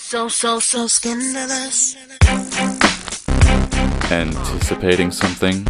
[0.00, 1.94] So, so, so scandalous.
[4.10, 5.64] Anticipating something?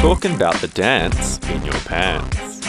[0.00, 2.66] Talking about the dance in your pants.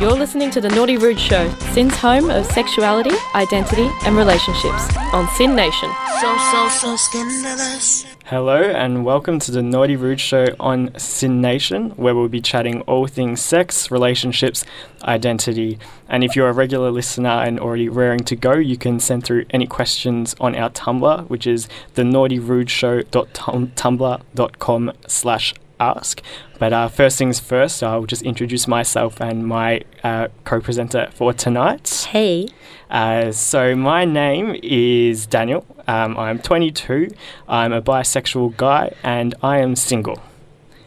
[0.00, 5.26] You're listening to The Naughty Rude Show, SYN's home of sexuality, identity, and relationships on
[5.36, 5.90] SYN Nation.
[6.20, 8.15] So, so, so scandalous.
[8.30, 12.80] Hello and welcome to the Naughty Rude Show on SYN Nation, where we'll be chatting
[12.80, 14.64] all things sex, relationships,
[15.04, 15.78] identity.
[16.08, 19.44] And if you're a regular listener and already raring to go, you can send through
[19.50, 26.22] any questions on our Tumblr, which is the naughtyrudeshow.tumblr.com slash ask.
[26.58, 32.08] But uh, first things first, I'll just introduce myself and my uh, co-presenter for tonight.
[32.10, 32.48] Hey.
[32.90, 35.66] Uh, so my name is Daniel.
[35.88, 37.08] Um, I'm 22.
[37.48, 40.20] I'm a bisexual guy, and I am single.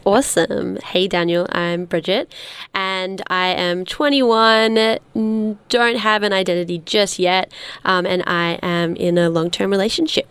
[0.04, 0.76] Awesome.
[0.76, 1.46] Hey, Daniel.
[1.52, 2.32] I'm Bridget,
[2.72, 4.98] and I am 21.
[5.68, 7.52] Don't have an identity just yet,
[7.84, 10.26] um, and I am in a long term relationship.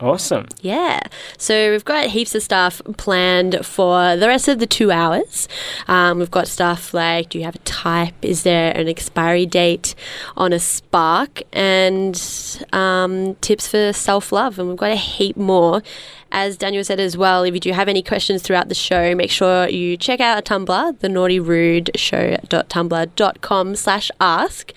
[0.00, 0.46] Awesome.
[0.60, 1.00] Yeah.
[1.38, 5.48] So we've got heaps of stuff planned for the rest of the two hours.
[5.88, 8.14] Um, we've got stuff like do you have a type?
[8.22, 9.94] Is there an expiry date
[10.36, 11.42] on a spark?
[11.52, 12.20] And
[12.72, 14.58] um, tips for self love.
[14.58, 15.82] And we've got a heap more.
[16.30, 19.30] As Daniel said as well, if you do have any questions throughout the show, make
[19.30, 24.72] sure you check out our Tumblr, the naughty rude show.tumblr.com slash ask.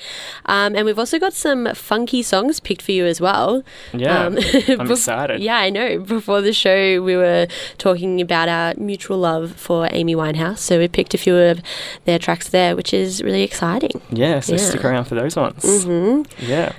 [0.46, 3.64] Um, and we've also got some funky songs picked for you as well.
[3.94, 5.42] Yeah, Um, I'm bef- excited.
[5.42, 6.00] Yeah, I know.
[6.00, 10.60] Before the show, we were talking about our mutual love for Amy Winehouse.
[10.60, 11.62] So we picked a few of
[12.06, 14.02] their tracks there, which is really exciting.
[14.12, 14.58] Yeah, so Yeah.
[14.60, 15.84] stick around for those ones.
[15.84, 16.72] hmm Yeah.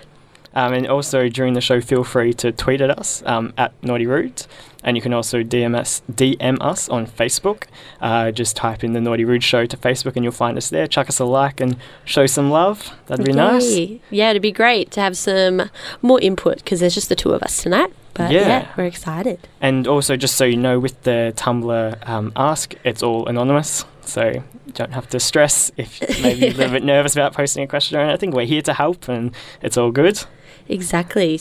[0.55, 4.07] Um, and also during the show, feel free to tweet at us um, at Naughty
[4.07, 4.47] Rude.
[4.83, 7.65] And you can also DM us, DM us on Facebook.
[8.01, 10.87] Uh, just type in the Naughty Rude Show to Facebook and you'll find us there.
[10.87, 12.93] Chuck us a like and show some love.
[13.07, 13.77] That'd be nice.
[14.11, 15.71] Yeah, it'd be great to have some
[16.03, 17.93] more input because there's just the two of us tonight.
[18.15, 18.69] But yeah, Yeah.
[18.77, 19.39] we're excited.
[19.61, 23.85] And also, just so you know, with the Tumblr um, ask, it's all anonymous.
[24.05, 24.43] So you
[24.75, 27.97] don't have to stress if maybe you're a little bit nervous about posting a question
[27.99, 28.33] or anything.
[28.33, 29.33] We're here to help and
[29.63, 30.25] it's all good.
[30.69, 31.41] Exactly.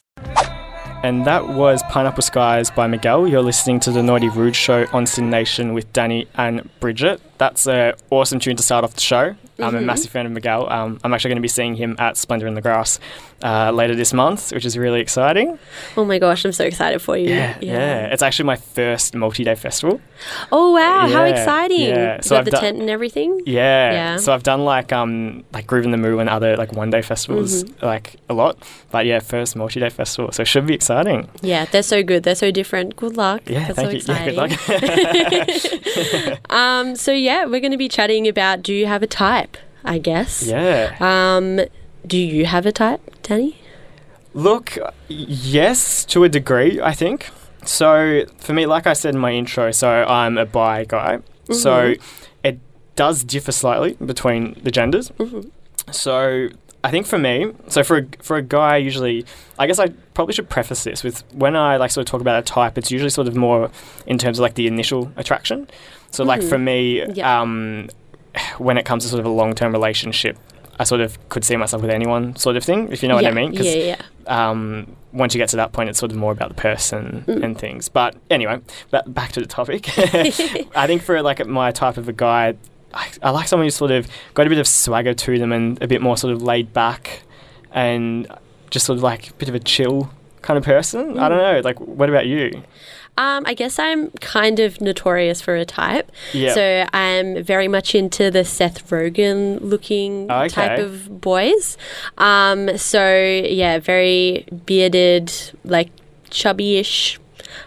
[1.03, 3.27] And that was Pineapple Skies by Miguel.
[3.27, 7.19] You're listening to the Naughty Rude Show on SYN Nation with Danny and Bridget.
[7.39, 9.35] That's an awesome tune to start off the show.
[9.63, 9.85] I'm a Mhm.
[9.85, 10.67] massive fan of Miguel.
[10.71, 12.99] Um, I'm actually going to be seeing him at Splendour in the Grass
[13.43, 15.57] uh, later this month, which is really exciting.
[15.97, 17.29] Oh my gosh, I'm so excited for you.
[17.29, 17.57] yeah.
[17.61, 18.05] yeah.
[18.13, 19.99] It's actually my first multi-day festival.
[20.51, 21.89] Oh wow, how exciting!
[21.89, 22.21] yeah.
[22.21, 23.41] So I've the done- tent and everything.
[23.45, 23.91] Yeah.
[23.91, 24.17] Yeah.
[24.17, 27.63] So I've done like um like Groovin the Moo and other like one day festivals
[27.63, 27.85] Mm-hmm.
[27.85, 28.57] like a lot.
[28.91, 30.31] But yeah, first multi day festival.
[30.31, 31.27] So it should be exciting.
[31.41, 32.23] Yeah, they're so good.
[32.23, 32.95] They're so different.
[32.95, 33.41] Good luck.
[33.47, 34.19] Yeah, That's thank so you.
[34.19, 34.51] Yeah, good luck.
[36.49, 39.50] Um, so yeah, we're going to be chatting about do you have a type?
[39.83, 40.43] I guess.
[40.43, 40.95] yeah.
[40.99, 41.59] Um,
[42.05, 43.57] do you have a type, Danny?
[44.33, 44.77] Look,
[45.07, 47.29] yes, to a degree, I think.
[47.65, 51.19] So for me, like I said in my intro, so I'm a bi guy.
[51.51, 51.95] So
[52.43, 52.59] it
[52.95, 55.09] does differ slightly between the genders.
[55.19, 55.51] Mhm.
[55.91, 56.47] So
[56.83, 59.25] I think for me, so for a, for a guy, usually,
[59.59, 62.39] I guess I probably should preface this with when I like sort of talk about
[62.39, 63.69] a type, it's usually sort of more
[64.07, 65.67] in terms of like the initial attraction.
[66.09, 67.41] So like for me, Yeah.
[67.41, 67.89] um,
[68.57, 70.37] when it comes to sort of a long term relationship,
[70.79, 73.23] I sort of could see myself with anyone, sort of thing, if you know what
[73.23, 73.55] yeah, I mean.
[73.55, 73.97] 'Cause, Yeah,
[74.27, 74.49] yeah.
[74.49, 77.43] um, once you get to that point, it's sort of more about the person Mm.
[77.43, 77.89] and things.
[77.89, 78.59] But anyway,
[78.89, 79.89] ba- back to the topic.
[80.75, 82.55] I think for like my type of a guy,
[82.93, 85.81] I, I like someone who's sort of got a bit of swagger to them and
[85.83, 87.21] a bit more sort of laid back
[87.73, 88.27] and
[88.69, 90.09] just sort of like a bit of a chill
[90.41, 91.19] kind of person.
[91.19, 91.53] I don't Mm.
[91.55, 91.61] know.
[91.63, 92.63] Like, what about you?
[93.21, 96.11] Um, I guess I'm kind of notorious for a type.
[96.33, 96.53] Yeah.
[96.55, 100.47] So I'm very much into the Seth Rogen looking Okay.
[100.49, 101.77] type of boys.
[102.17, 103.01] Um, so
[103.61, 105.31] yeah, very bearded,
[105.63, 105.89] like
[106.31, 107.19] chubby-ish.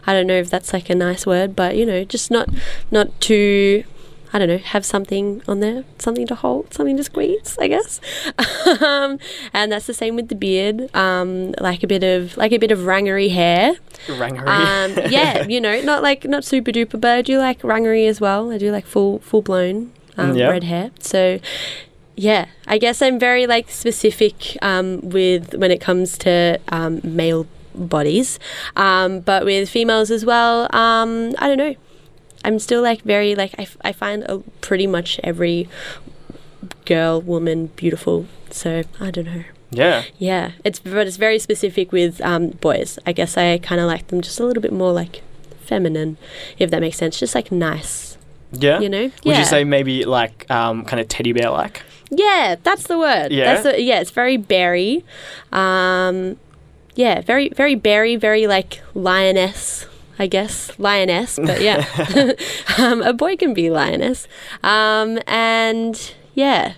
[0.07, 2.49] I don't know if that's like a nice word, but you know, just not
[2.91, 3.85] not too.
[4.35, 8.01] I don't know, have something on there, something to hold, something to squeeze, I guess.
[8.83, 9.21] um,
[9.53, 12.73] and that's the same with the beard, um, like a bit of like a bit
[12.73, 13.75] of rangery hair.
[14.09, 14.49] Rangery.
[14.49, 18.21] Um, yeah, you know, not like not super duper, but I do like rangery as
[18.21, 18.51] well.
[18.51, 20.49] I do like full full blown um, Yeah.
[20.49, 20.91] red hair.
[20.99, 21.39] So
[22.17, 27.47] yeah, I guess I'm very like specific um, with when it comes to um, male
[27.77, 28.39] bodies,
[28.77, 30.63] um, but with females as well.
[30.75, 31.77] Um, I don't know.
[32.45, 35.69] I'm still like very like I, f- I find a, pretty much every
[36.85, 38.27] girl, woman beautiful.
[38.51, 39.45] So I don't know.
[39.71, 40.05] yeah.
[40.19, 42.99] Yeah, it's but it's very specific with um, boys.
[43.07, 45.23] I guess I kind of like them just a little bit more like
[45.63, 46.17] feminine,
[46.59, 47.19] if that makes sense.
[47.19, 48.17] Just like nice,
[48.53, 48.79] Yeah.
[48.81, 49.03] You know?
[49.05, 49.39] Would yeah.
[49.41, 51.83] you say maybe like um, kind of teddy bear like?
[52.11, 53.33] Yeah, that's the word.
[53.33, 53.55] Yeah?
[53.55, 55.05] That's the, yeah, it's very berry.
[55.53, 56.37] Um,
[56.95, 59.87] yeah, very very berry, very like lioness,
[60.19, 60.79] I guess.
[60.79, 61.85] Lioness, but yeah.
[62.79, 64.29] um, a boy can be lioness.
[64.63, 66.75] Um, and yeah,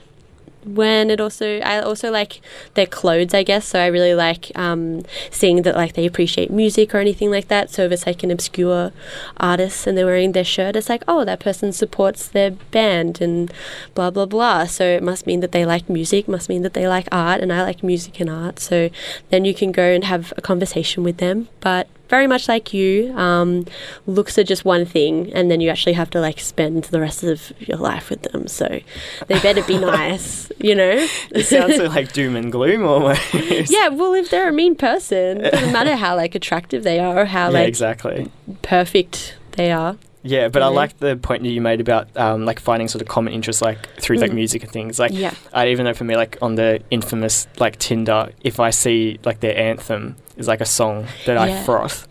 [0.67, 2.41] when it also I also like
[2.75, 3.67] their clothes, I guess.
[3.67, 7.71] So I really like um, seeing that like they appreciate music or anything like that.
[7.71, 8.93] So if it's like an obscure
[9.37, 13.53] artist and they're wearing their shirt, it's like oh that person supports their band and
[13.95, 14.65] blah blah blah.
[14.67, 17.53] So it must mean that they like music, must mean that they like art, and
[17.53, 18.59] I like music and art.
[18.59, 18.91] So
[19.31, 21.89] then you can go and have a conversation with them, but.
[22.09, 23.67] Very much like you, um,
[24.07, 27.25] looks are just one thing, and then you actually have to like spend the rest
[27.25, 28.47] of your life with them.
[28.47, 28.81] So
[29.27, 31.07] they better be nice, you know.
[31.33, 33.71] It sounds like doom and gloom almost.
[33.71, 37.19] Yeah, well, if they're a mean person, it doesn't matter how like attractive they are
[37.23, 38.31] or how yeah, like exactly.
[38.63, 39.97] perfect they are.
[40.23, 43.07] Yeah, but I like the point that you made about um, like finding sort of
[43.07, 44.35] common interests like through like Mm.
[44.35, 44.99] music and things.
[44.99, 45.33] Like Yeah.
[45.53, 49.39] I even know for me like on the infamous like Tinder, if I see like
[49.39, 51.65] their anthem is like a song that I Yeah.
[51.65, 52.07] froth,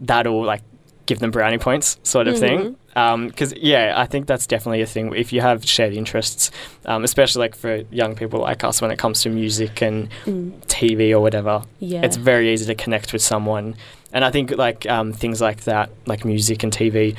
[0.00, 0.62] that'll like
[1.06, 2.76] give them brownie points sort of thing.
[3.28, 5.12] Because yeah, I think that's definitely a thing.
[5.14, 6.50] If you have shared interests,
[6.86, 10.52] um, especially like for young people like us, when it comes to music and Mm.
[10.66, 12.00] TV or whatever, Yeah.
[12.04, 13.74] it's very easy to connect with someone.
[14.12, 17.14] And I think like um, things like that, like music and TV,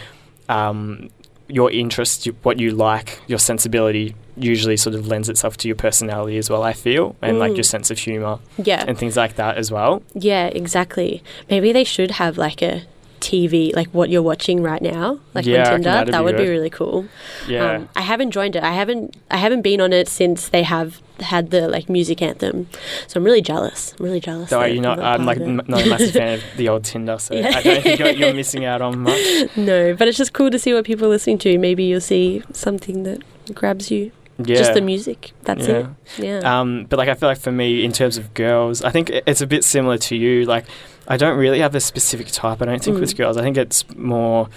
[0.49, 1.09] um,
[1.49, 6.37] your interest, what you like, your sensibility usually sort of lends itself to your personality
[6.37, 7.57] as well, I feel, and like Mm.
[7.57, 8.83] your sense of humor yeah.
[8.87, 10.03] and things like that as well.
[10.13, 11.23] Yeah, exactly.
[11.49, 12.83] Maybe they should have like a
[13.27, 16.11] TV, like what you're watching right now, like Yeah, on Tinder.
[16.11, 17.05] That would be really cool.
[17.47, 17.71] Yeah.
[17.71, 18.63] Um, I haven't joined it.
[18.63, 19.15] I haven't.
[19.29, 22.67] I haven't been on it since they have had the like music anthem.
[23.07, 23.93] So I'm really jealous.
[23.99, 24.49] I'm really jealous.
[24.49, 27.51] so you're not, I'm like not a massive fan of the old Tinder, so Yeah.
[27.55, 29.57] I don't think you're, you're missing out on much.
[29.57, 31.57] no, but it's just cool to see what people are listening to.
[31.57, 34.11] Maybe you'll see something that grabs you.
[34.37, 34.57] Yeah.
[34.57, 35.31] Just the music.
[35.43, 35.87] That's yeah.
[36.19, 36.23] it.
[36.23, 36.59] Yeah.
[36.59, 39.41] Um, but like I feel like for me, in terms of girls, I think it's
[39.41, 40.45] a bit similar to you.
[40.45, 40.65] Like
[41.07, 42.61] I don't really have a specific type.
[42.61, 43.17] I don't think with Mm.
[43.17, 43.37] girls.
[43.37, 44.49] I think it's more.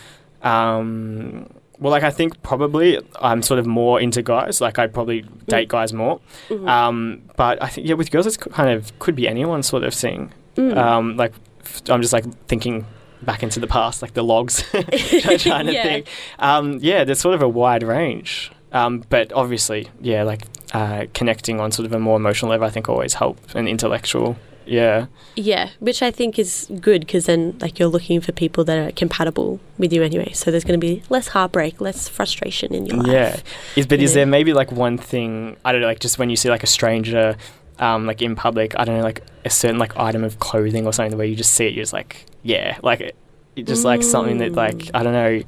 [0.43, 1.49] Um,
[1.79, 4.61] well, like I think probably I'm sort of more into guys.
[4.61, 6.21] Like I'd probably date guys more.
[6.49, 6.69] Mhm.
[6.69, 9.95] Um, but I think yeah, with girls, it's kind of could be anyone sort of
[9.95, 10.33] thing.
[10.57, 10.77] Mm.
[10.77, 11.33] Um, like
[11.65, 12.85] f- I'm just like thinking
[13.23, 15.83] back into the past, like the logs, trying to Yeah.
[15.83, 16.07] think.
[16.39, 18.51] Um, yeah, there's sort of a wide range.
[18.73, 20.43] Um, but obviously, yeah, like
[20.73, 24.37] uh, connecting on sort of a more emotional level, I think always helps and intellectual.
[24.67, 28.79] Yeah, Yeah, which I think is good because then like you're looking for people that
[28.79, 30.33] are compatible with you anyway.
[30.33, 33.07] So there's going to be less heartbreak, less frustration in your life.
[33.09, 33.41] yeah.
[33.75, 34.17] Is but is Yeah.
[34.17, 36.69] there maybe like one thing I don't know, like just when you see like a
[36.69, 37.37] stranger,
[37.81, 40.93] um, like in public, I don't know, like a certain like item of clothing or
[40.93, 43.17] something where you just see it, you're just like, yeah, like
[43.57, 44.91] just like something that like Mm.
[44.95, 45.43] I don't know.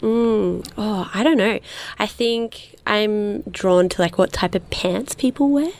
[0.00, 0.68] Mm.
[0.78, 1.58] Oh, I don't know.
[1.98, 5.70] I think I'm drawn to like what type of pants people wear.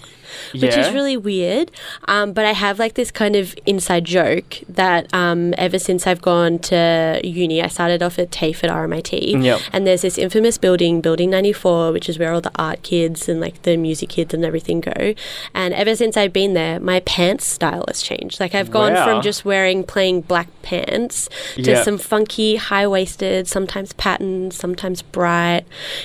[0.52, 0.66] Yeah.
[0.66, 1.70] which is really weird.
[2.08, 6.22] Um, but I have like this kind of inside joke that um, ever since I've
[6.22, 9.42] gone to uni, I started off at TAFE at RMIT.
[9.42, 9.60] Yep.
[9.72, 13.40] And there's this infamous building, Building 94, which is where all the art kids and
[13.40, 15.14] like the music kids and everything go.
[15.54, 18.40] And ever since I've been there, my pants style has changed.
[18.40, 19.04] Like I've gone Wow.
[19.04, 21.82] from just wearing plain black pants to Yeah.
[21.82, 25.62] some funky, high waisted, sometimes patterned, sometimes bright,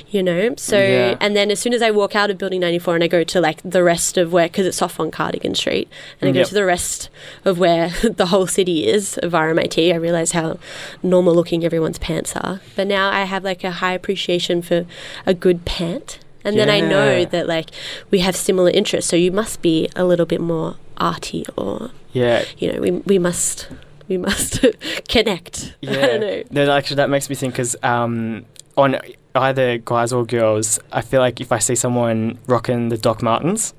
[0.10, 0.54] you know?
[0.58, 1.16] So, Yeah.
[1.20, 3.42] and then as soon as I walk out of Building 94 and I go to
[3.42, 5.88] like the rest of where, because it's off on Cardigan Street,
[6.22, 6.48] and I go Yep.
[6.50, 7.10] to the rest
[7.46, 10.58] of where the whole city is of RMIT, I realize how
[11.04, 12.62] normal looking everyone's pants are.
[12.76, 14.86] But now I have like a high appreciation for
[15.26, 16.20] a good pant.
[16.44, 17.72] And then I know that like
[18.10, 22.46] we have similar interests, so you must be a little bit more arty, or Yeah.
[22.58, 23.68] you know, we we must
[24.08, 24.64] we must
[25.10, 25.76] connect.
[25.82, 25.92] Yeah.
[25.92, 26.44] I don't know.
[26.52, 28.46] No, actually, that makes me think because um,
[28.78, 28.98] on
[29.36, 33.74] either guys or girls, I feel like if I see someone rocking the Doc Martens,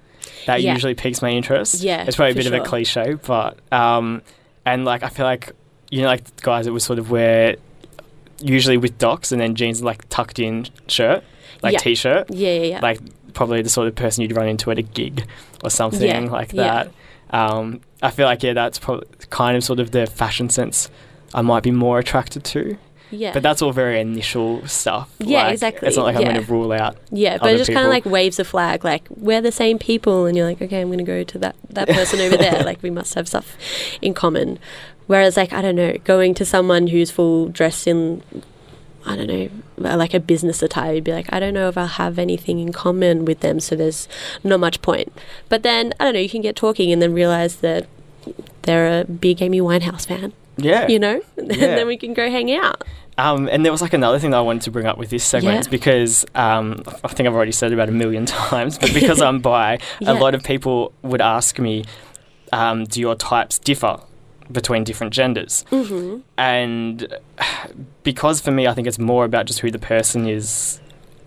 [0.47, 0.73] that Yeah.
[0.75, 1.83] usually piques my interest.
[1.83, 4.23] Yeah, it's probably a bit of a cliche, but um,
[4.65, 5.53] and like I feel like
[5.91, 7.57] you know, like the guys that would sort of wear
[8.41, 11.25] usually with docs and then jeans like tucked in shirt,
[11.63, 11.79] like Yeah.
[11.79, 12.81] t-shirt, Yeah, yeah, yeah.
[12.81, 13.01] like
[13.35, 15.27] probably the sort of person you'd run into at a gig
[15.65, 16.91] or something Yeah, like that.
[17.31, 20.89] Um, I feel like yeah, that's probably kind of sort of the fashion sense
[21.35, 22.79] I might be more attracted to.
[23.11, 23.33] Yeah.
[23.33, 25.11] But that's all very initial stuff.
[25.19, 26.33] Yeah, Like, exactly, It's not like I'm yeah.
[26.35, 26.97] going to rule out.
[27.11, 30.27] Yeah, but it just kind of like waves a flag, like we're the same people,
[30.27, 32.62] and you're like, okay, I'm going to go to that that person over there.
[32.62, 33.57] Like we must have stuff
[34.03, 34.59] in common.
[35.07, 38.23] Whereas, like I don't know, going to someone who's full dressed in,
[39.07, 39.49] I don't know,
[39.91, 42.59] uh, like a business attire, you'd be like, I don't know if I'll have anything
[42.59, 44.07] in common with them, so there's
[44.45, 45.11] not much point.
[45.49, 47.87] But then I don't know, you can get talking and then realize that
[48.62, 50.88] they're a big Amy Winehouse fan, Yeah.
[50.88, 52.85] you know, and then we can go hang out.
[53.17, 55.25] Um, and there was like another thing that I wanted to bring up with this
[55.25, 55.71] segment Yeah.
[55.71, 59.41] because um, I think I've already said it about a million times, but because I'm
[59.41, 60.12] bi, Yeah.
[60.12, 61.85] a lot of people would ask me,
[62.53, 63.99] um, "Do your types differ
[64.53, 66.21] between different genders?" Mm-hmm.
[66.38, 67.12] And
[68.05, 70.81] because for me, I think it's more about just who the person is.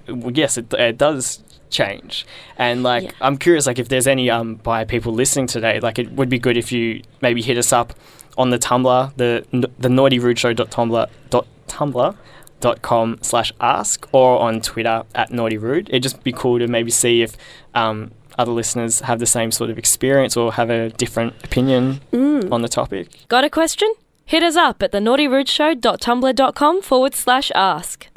[0.07, 2.25] Yes, it, it does change,
[2.57, 3.11] and like Yeah.
[3.21, 6.39] I'm curious, like if there's any um bi people listening today, like it would be
[6.39, 7.93] good if you maybe hit us up
[8.37, 9.45] on the Tumblr, the
[9.79, 12.15] the naughty rude show dot tumblr dot tumblr
[12.59, 15.89] dot com slash ask or on Twitter at naughty rude.
[15.89, 17.35] It'd just be cool to maybe see if
[17.73, 22.51] um, other listeners have the same sort of experience or have a different opinion Mm.
[22.51, 23.09] on the topic.
[23.27, 23.91] Got a question?
[24.25, 28.07] Hit us up at thenaughtyrudeshow.tumblr.com forward slash ask.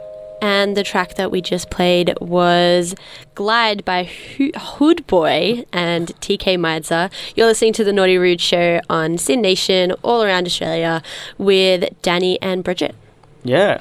[0.45, 2.95] And the track that we just played was
[3.35, 7.11] Glide by Ho- Hoodboi and Tkay Maidza.
[7.35, 11.03] You're listening to the Naughty Rude Show on SYN Nation, all around Australia,
[11.39, 12.95] with Danny and Bridget.
[13.43, 13.81] Yeah.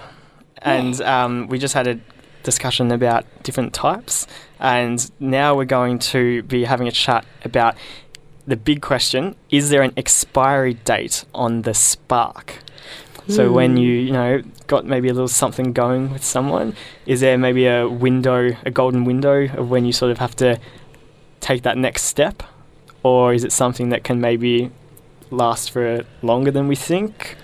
[0.60, 2.00] And um, we just had a
[2.44, 4.26] discussion about different types.
[4.58, 7.76] And now we're going to be having a chat about
[8.48, 12.60] the big question is there an expiry date on the spark?
[13.30, 16.76] So when you, you know, got maybe a little something going with someone,
[17.06, 20.60] is there maybe a window, a golden window of when you sort of have to
[21.40, 22.44] take that next step?
[23.02, 24.72] Or is it something that can maybe
[25.32, 27.36] last for longer than we think?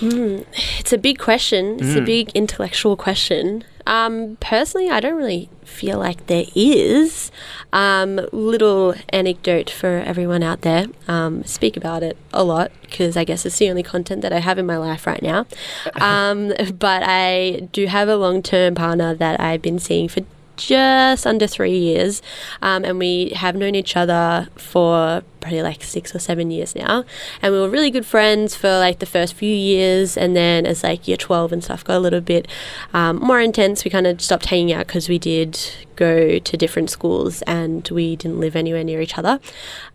[0.00, 0.40] Hmm.
[0.78, 1.74] It's a big question.
[1.80, 2.06] It's a Mm.
[2.06, 3.64] big intellectual question.
[3.88, 7.32] Um, personally, I don't really feel like there is.
[7.72, 10.86] Um, little anecdote for everyone out there.
[11.08, 14.40] Um, speak about it a lot because I guess it's the only content that I
[14.40, 15.46] have in my life right now.
[16.00, 20.20] Um, but I do have a long term partner that I've been seeing for
[20.58, 22.20] just under three years,
[22.60, 27.04] um, and we have known each other for probably like six or seven years now.
[27.40, 30.82] And we were really good friends for like the first few years, and then as
[30.82, 32.46] like year twelve and stuff got a little bit
[32.92, 35.58] um, more intense, we kind of stopped hanging out because we did
[35.96, 39.40] go to different schools and we didn't live anywhere near each other.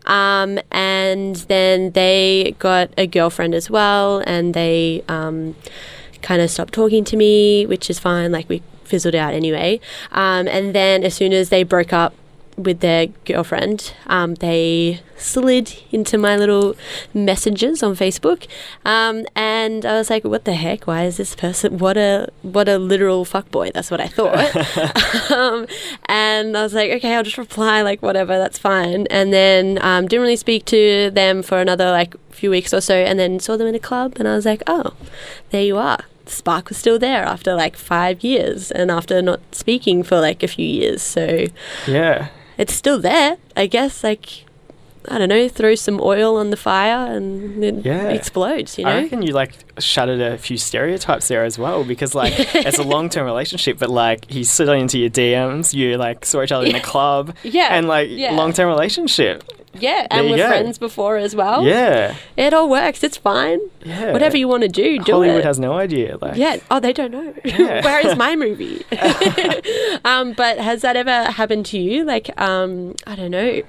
[0.05, 5.55] Um, and then they got a girlfriend as well, and they um,
[6.22, 8.32] kind of stopped talking to me, which is fine.
[8.32, 8.62] Like we
[8.93, 9.79] fizzled out anyway.
[10.12, 12.13] Um, and then as soon as they broke up
[12.57, 16.75] with their girlfriend, um, they slid into my little
[17.12, 18.45] messages on Facebook,
[18.85, 20.85] um, and I was like, "What the heck?
[20.85, 21.79] Why is this person?
[21.79, 24.38] What a what a literal fuckboy!" That's what I thought.
[25.31, 25.65] um,
[26.05, 28.38] and I was like, "Okay, I'll just reply like whatever.
[28.38, 32.71] That's fine." And then um, didn't really speak to them for another like few weeks
[32.71, 34.93] or so, and then saw them in a club, and I was like, "Oh,
[35.50, 40.03] there you are." Spark was still there after like five years, and after not speaking
[40.03, 41.46] for like a few years, so
[41.88, 42.27] Yeah.
[42.58, 44.03] it's still there, I guess.
[44.03, 44.46] Like,
[45.10, 48.08] I don't know, throw some oil on the fire and it Yeah.
[48.08, 49.01] explodes, you I know?
[49.03, 53.10] reckon you like shattered a few stereotypes there as well because like it's a long
[53.10, 56.75] term relationship, but like he slid into your DMs, you like saw each other in
[56.75, 58.32] a club, Yeah, and like yeah.
[58.34, 59.44] long term relationship.
[59.80, 60.48] Yeah, There and we're go.
[60.48, 61.63] friends before as well.
[61.65, 63.03] Yeah, It all works.
[63.03, 63.60] It's fine.
[63.84, 64.12] yeah.
[64.12, 65.46] Whatever you want to do, do Hollywood it.
[65.46, 66.18] has no idea.
[66.22, 66.58] Like, yeah.
[66.72, 67.34] Oh, they don't know.
[67.44, 67.84] Yeah.
[67.86, 68.84] Where is my movie?
[70.06, 72.03] um, but has that ever happened to you?
[72.03, 73.62] Like, um, I don't know.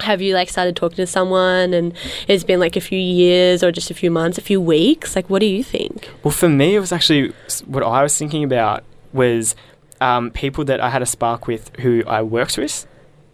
[0.00, 1.92] Have you like started talking to someone and
[2.26, 5.14] it's been like a few years or just a few months, a few weeks?
[5.14, 6.10] Like, what do you think?
[6.24, 7.32] Well, for me, it was actually
[7.66, 9.54] what I was thinking about was
[10.00, 12.86] um, people that I had a spark with who I worked with,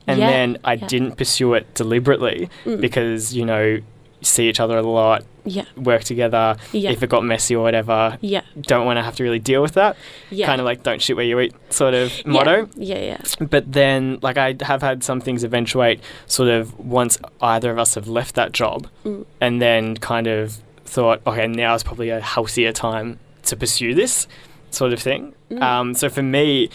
[0.09, 0.87] and Yeah, then I yeah.
[0.89, 2.81] didn't pursue it deliberately Mm.
[2.81, 3.79] because you know
[4.21, 5.63] see each other a lot, Yeah.
[5.77, 6.57] work together.
[6.73, 6.91] Yeah.
[6.91, 8.41] If it got messy or whatever, Yeah.
[8.61, 9.97] don't want to have to really deal with that.
[10.31, 10.47] Yeah.
[10.47, 12.69] Kind of like don't shit where you eat sort of motto.
[12.75, 12.99] Yeah.
[12.99, 13.19] Yeah.
[13.49, 17.95] But then, like, I have had some things eventuate sort of once either of us
[17.95, 19.25] have left that job Mm.
[19.41, 24.27] and then kind of thought, okay, now is probably a healthier time to pursue this
[24.73, 25.33] sort of thing.
[25.53, 25.63] Mm.
[25.63, 26.71] Um, so for me,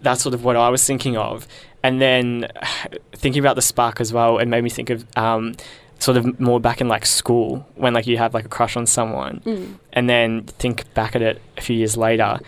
[0.00, 1.46] that's sort of what I was thinking of.
[1.86, 2.48] And then
[3.12, 5.54] thinking about the spark as well, it made me think of um,
[5.98, 8.86] sort of more back in like school when like you have like a crush on
[8.86, 9.74] someone Mm.
[9.92, 12.38] and then think back at it a few years later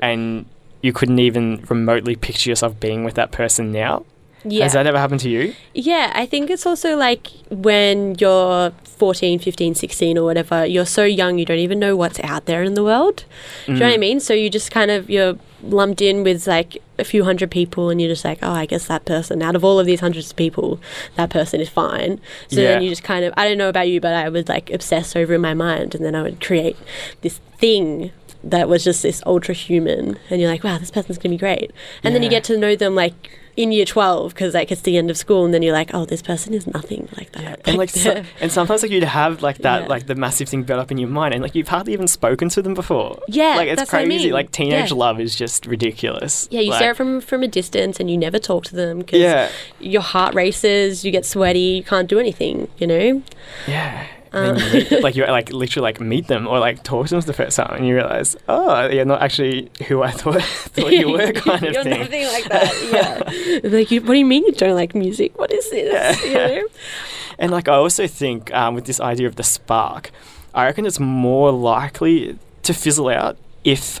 [0.00, 0.44] and
[0.82, 4.04] you couldn't even remotely picture yourself being with that person now.
[4.44, 4.64] Yeah.
[4.64, 5.54] Has that ever happened to you?
[5.74, 11.04] Yeah, I think it's also like when you're 14, 15, 16 or whatever, you're so
[11.04, 13.24] young you don't even know what's out there in the world.
[13.66, 14.00] Do you know what I Mm.
[14.00, 14.20] mean?
[14.20, 18.00] So you just kind of you're lumped in with like a few hundred people and
[18.00, 20.36] you're just like, oh, I guess that person out of all of these hundreds of
[20.36, 20.80] people,
[21.16, 22.20] that person is fine.
[22.48, 24.70] So then you just kind of I don't know about you, but I would like
[24.70, 26.76] obsess over in my mind and then I would create
[27.22, 28.10] this thing
[28.44, 31.70] that was just this ultra human and you're like, wow, this person's gonna be great.
[32.02, 34.96] And then you get to know them like in year 12 because like it's the
[34.96, 37.60] end of school and then you're like oh this person is nothing like that.
[37.66, 39.88] And like so, and sometimes like you'd have like that Yeah.
[39.88, 42.48] like the massive thing built up in your mind and like you've hardly even spoken
[42.50, 43.18] to them before.
[43.28, 44.24] Yeah, like it's that's what I crazy.
[44.26, 44.32] mean.
[44.32, 44.96] like teenage Yeah.
[44.96, 46.48] love is just ridiculous.
[46.50, 48.98] Yeah you like, stare at from from a distance and you never talk to them
[49.00, 49.50] because yeah.
[49.80, 53.22] your heart races you get sweaty you can't do anything you know?
[53.68, 54.38] Yeah Uh.
[54.38, 57.20] and you meet, like you like literally like meet them or like talk to them
[57.20, 60.92] for the first time and you realize oh you're not actually who I thought thought
[60.92, 63.60] you were kind of You're thing nothing like that.
[63.62, 63.70] Yeah.
[63.70, 65.38] like, you, what do you mean you don't like music?
[65.38, 66.24] What is this?
[66.24, 66.68] You know?
[67.38, 70.10] And like I also think um, with this idea of the spark,
[70.54, 74.00] I reckon it's more likely to fizzle out if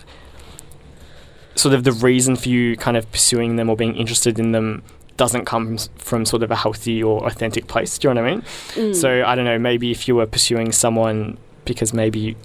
[1.54, 4.82] sort of the reason for you kind of pursuing them or being interested in them
[5.16, 7.98] doesn't come from sort of a healthy or authentic place.
[7.98, 8.42] Do you know what I mean?
[8.74, 8.94] Mm.
[8.96, 9.58] So I don't know.
[9.58, 12.36] Maybe if you were pursuing someone because maybe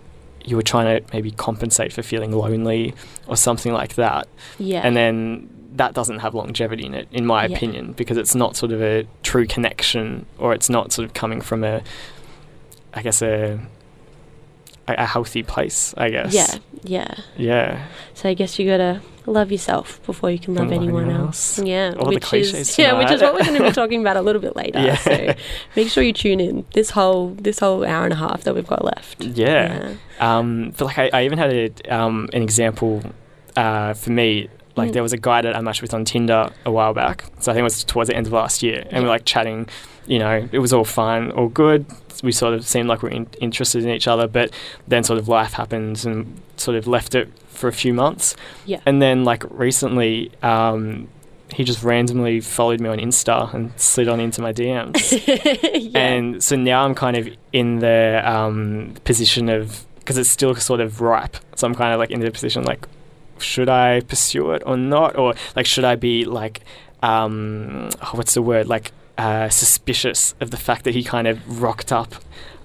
[0.46, 2.94] you were trying to maybe compensate for feeling lonely
[3.28, 4.28] or something like that,
[4.60, 4.82] yeah.
[4.82, 7.56] and then that doesn't have longevity in it, in my Yeah.
[7.56, 11.42] opinion, because it's not sort of a true connection, or it's not sort of coming
[11.42, 11.82] from a,
[12.94, 13.60] I guess a,
[14.88, 15.94] a, a healthy place.
[15.98, 16.34] I guess.
[16.34, 16.58] yeah.
[16.84, 17.16] Yeah.
[17.38, 17.88] Yeah.
[18.14, 21.60] So I guess you gotta love yourself before you can love Love anyone anyone else.
[21.60, 21.68] else.
[21.68, 21.94] Yeah.
[22.00, 24.16] All the which cliches is yeah, which is what we're going to be talking about
[24.16, 24.80] a little bit later.
[24.80, 24.96] Yeah.
[24.98, 25.34] So
[25.76, 28.68] make sure you tune in this whole this whole hour and a half that we've
[28.68, 29.22] got left.
[29.24, 29.96] Yeah.
[30.20, 33.02] Um, but like I, I even had a, um, an example
[33.58, 34.50] uh, for me.
[34.78, 34.94] Like Mm.
[34.94, 37.26] there was a guy that I matched with on Tinder a while back.
[37.40, 39.26] So I think it was towards the end of last year, and we were like
[39.26, 39.68] chatting.
[40.06, 41.86] You know, it was all fine, all good.
[42.24, 44.52] We sort of seemed like we were in- interested in each other, but
[44.88, 48.36] then sort of life happened and sort of left it for a few months.
[48.66, 48.80] Yeah.
[48.86, 51.10] And then like recently, um,
[51.54, 55.12] he just randomly followed me on Insta and slid on into my DMs.
[55.74, 56.00] yeah.
[56.00, 60.80] And so now I'm kind of in the um, position of because it's still sort
[60.80, 61.36] of ripe.
[61.56, 62.88] So I'm kind of like in the position like,
[63.40, 66.62] should I pursue it or not, or like should I be like,
[67.04, 71.62] um, oh, what's the word like uh, suspicious of the fact that he kind of
[71.62, 72.16] rocked up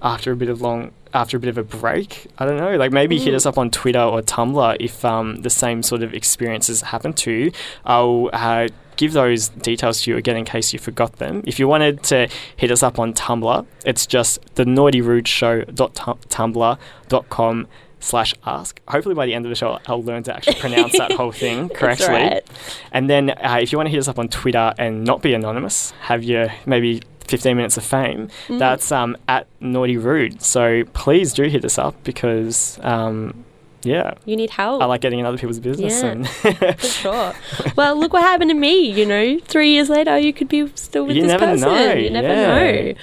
[0.01, 2.25] after a bit of long after a bit of a break.
[2.39, 2.75] I don't know.
[2.75, 3.35] Like maybe hit Mm.
[3.35, 7.31] us up on Twitter or Tumblr if um, the same sort of experiences happen to
[7.31, 7.51] you.
[7.85, 11.43] I'll uh, give those details to you again in case you forgot them.
[11.45, 12.27] If you wanted to
[12.57, 17.67] hit us up on Tumblr, it's just the naughty rude show.tumblr.com
[18.03, 18.79] slash ask.
[18.87, 21.69] Hopefully by the end of the show I'll learn to actually pronounce that whole thing
[21.79, 22.07] correctly.
[22.07, 22.43] right.
[22.91, 25.33] And then uh, if you want to hit us up on Twitter and not be
[25.33, 28.59] anonymous, have your maybe 15 minutes of fame, Mhm.
[28.59, 30.41] that's um, at Naughty Rude.
[30.41, 33.45] So please do hit us up because, um,
[33.83, 34.81] yeah, you need help.
[34.81, 36.01] I like getting in other people's business.
[36.03, 36.09] Yeah.
[36.11, 36.27] And
[36.79, 37.33] For sure.
[37.75, 38.89] well, look what happened to me.
[38.91, 41.67] You know, three years later, you could be still with You this never person.
[41.69, 42.91] know, You never yeah.
[42.91, 42.93] know.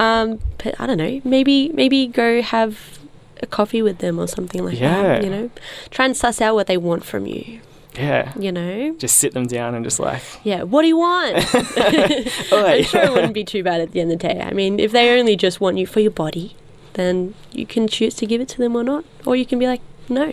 [0.00, 1.20] Um, but I don't know.
[1.24, 2.98] Maybe maybe go have
[3.42, 5.02] a coffee with them or something like Yeah.
[5.02, 5.24] that.
[5.24, 5.50] You know,
[5.90, 7.60] try and suss out what they want from you.
[7.96, 8.94] yeah, You know.
[8.98, 11.36] just sit them down and just like, Yeah, what do you want?
[12.52, 14.40] I'm sure it wouldn't be too bad at the end of the day.
[14.40, 16.54] I mean, if they only just want you for your body,
[16.94, 19.04] then you can choose to give it to them or not.
[19.26, 20.32] Or you can be like, no,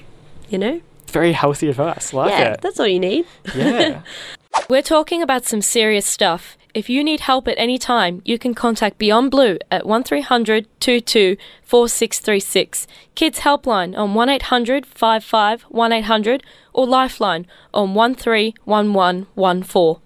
[0.50, 0.82] you know?
[1.08, 2.12] very healthy advice.
[2.14, 2.62] Like yeah, it.
[2.62, 3.26] that's all you need.
[3.56, 4.02] Yeah.
[4.68, 6.58] We're talking about some serious stuff.
[6.74, 11.38] If you need help at any time, you can contact Beyond Blue at 1300 22
[11.62, 20.05] 4636, Kids Helpline on 1800 55 1800, or Lifeline on 131114.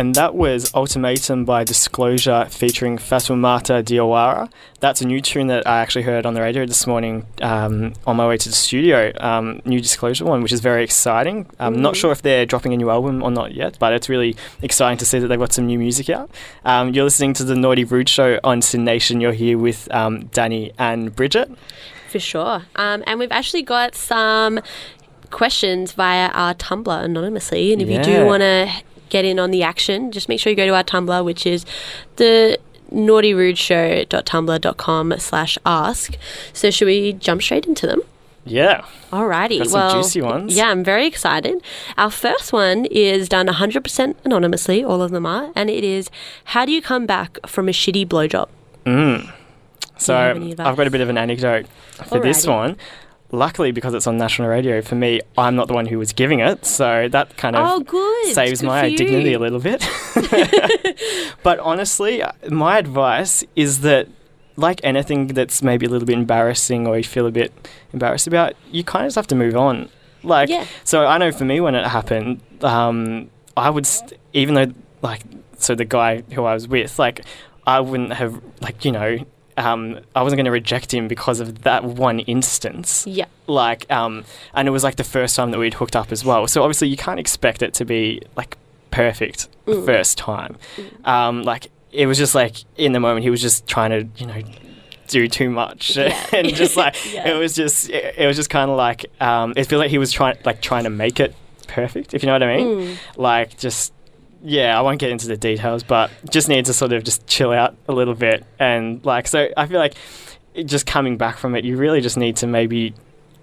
[0.00, 4.50] And that was Ultimatum by Disclosure featuring Fatoumata Diawara.
[4.80, 8.16] That's a new tune that I actually heard on the radio this morning um, on
[8.16, 9.12] my way to the studio.
[9.20, 11.44] Um, new Disclosure one, which is very exciting.
[11.58, 11.96] I'm not Mm.
[11.98, 15.04] sure if they're dropping a new album or not yet, but it's really exciting to
[15.04, 16.30] see that they've got some new music out.
[16.64, 19.20] Um, you're listening to the Naughty Rude Show on SYN Nation.
[19.20, 21.50] You're here with um, Danny and Bridget.
[22.08, 22.62] For sure.
[22.74, 24.60] Um, and we've actually got some
[25.30, 27.74] questions via our Tumblr anonymously.
[27.74, 28.68] And if you do want to
[29.10, 31.64] get in on the action, just make sure you go to our Tumblr, which is
[32.16, 32.58] the
[32.92, 36.16] naughtyrudeshow.tumblr.com slash ask.
[36.52, 38.02] So should we jump straight into them?
[38.44, 38.84] Yeah.
[39.10, 39.58] Alrighty.
[39.58, 40.56] Got some well, juicy ones.
[40.56, 41.62] Yeah, I'm very excited.
[41.98, 46.10] Our first one is done 100% anonymously, all of them are, and it is
[46.44, 48.48] How do you come back from a shitty blowjob?
[48.86, 49.30] Mm.
[49.98, 51.66] So I've got a bit of an anecdote
[52.06, 52.78] for this one.
[53.32, 56.40] Luckily, because it's on national radio, for me, I'm not the one who was giving
[56.40, 58.34] it, so that kind of Oh, good.
[58.34, 59.86] saves Good my dignity a little bit.
[61.42, 64.08] but honestly, my advice is that,
[64.56, 67.52] like anything that's maybe a little bit embarrassing or you feel a bit
[67.92, 69.88] embarrassed about, you kind of just have to move on.
[70.22, 70.66] Like, Yeah.
[70.84, 75.22] so I know for me when it happened, um, I would, st- even though, like,
[75.56, 77.20] so the guy who I was with, like,
[77.66, 79.18] I wouldn't have, like, you know,
[79.60, 83.06] um, I wasn't going to reject him because of that one instance.
[83.06, 83.26] Yeah.
[83.46, 86.46] Like, um, and it was like the first time that we'd hooked up as well.
[86.46, 88.56] So obviously, you can't expect it to be like
[88.90, 89.84] perfect Mm.
[89.86, 90.56] first time.
[91.04, 94.26] Um, like, it was just like in the moment, he was just trying to, you
[94.26, 94.42] know,
[95.08, 96.16] do too much, Yeah.
[96.32, 97.28] and just like Yeah.
[97.28, 99.98] it was just, it, it was just kind of like, um, it felt like he
[99.98, 101.34] was trying, like trying to make it
[101.68, 102.66] perfect, if you know what I mean.
[102.66, 102.96] Mm.
[103.16, 103.92] Like, just
[104.42, 107.52] yeah, I won't get into the details, but just need to sort of just chill
[107.52, 108.44] out a little bit.
[108.58, 109.94] And like, so I feel like
[110.64, 112.94] just coming back from it, you really just need to maybe,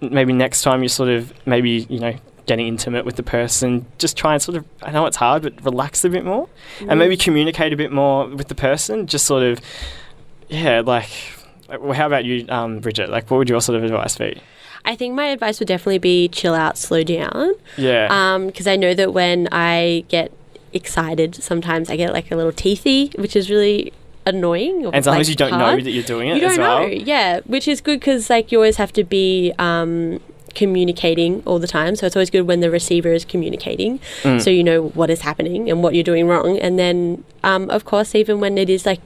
[0.02, 4.18] maybe next time you sort of maybe you know getting intimate with the person, just
[4.18, 6.50] try and sort of I know it's hard, but relax a bit more,
[6.88, 9.08] and maybe communicate a bit more with the person.
[9.08, 9.60] Just sort of,
[10.50, 11.10] yeah, like.
[11.70, 13.10] Well, how about you, um, Bridget?
[13.10, 14.42] Like, what would your sort of advice be?
[14.86, 17.52] I think my advice would definitely be chill out, slow down.
[17.76, 20.32] Yeah, because I know that when I get
[20.78, 23.92] excited, sometimes I get like a little teethy, which is really
[24.26, 24.86] annoying.
[24.86, 26.80] or, and sometimes like, you don't know that you're doing it You don't as well.
[26.82, 30.20] know, yeah, which is good because like you always have to be um,
[30.54, 31.96] communicating all the time.
[31.96, 34.42] So it's always good when the receiver is communicating, Mm.
[34.42, 36.58] so you know what is happening and what you're doing wrong.
[36.60, 39.02] And then, um, of course, even when it is like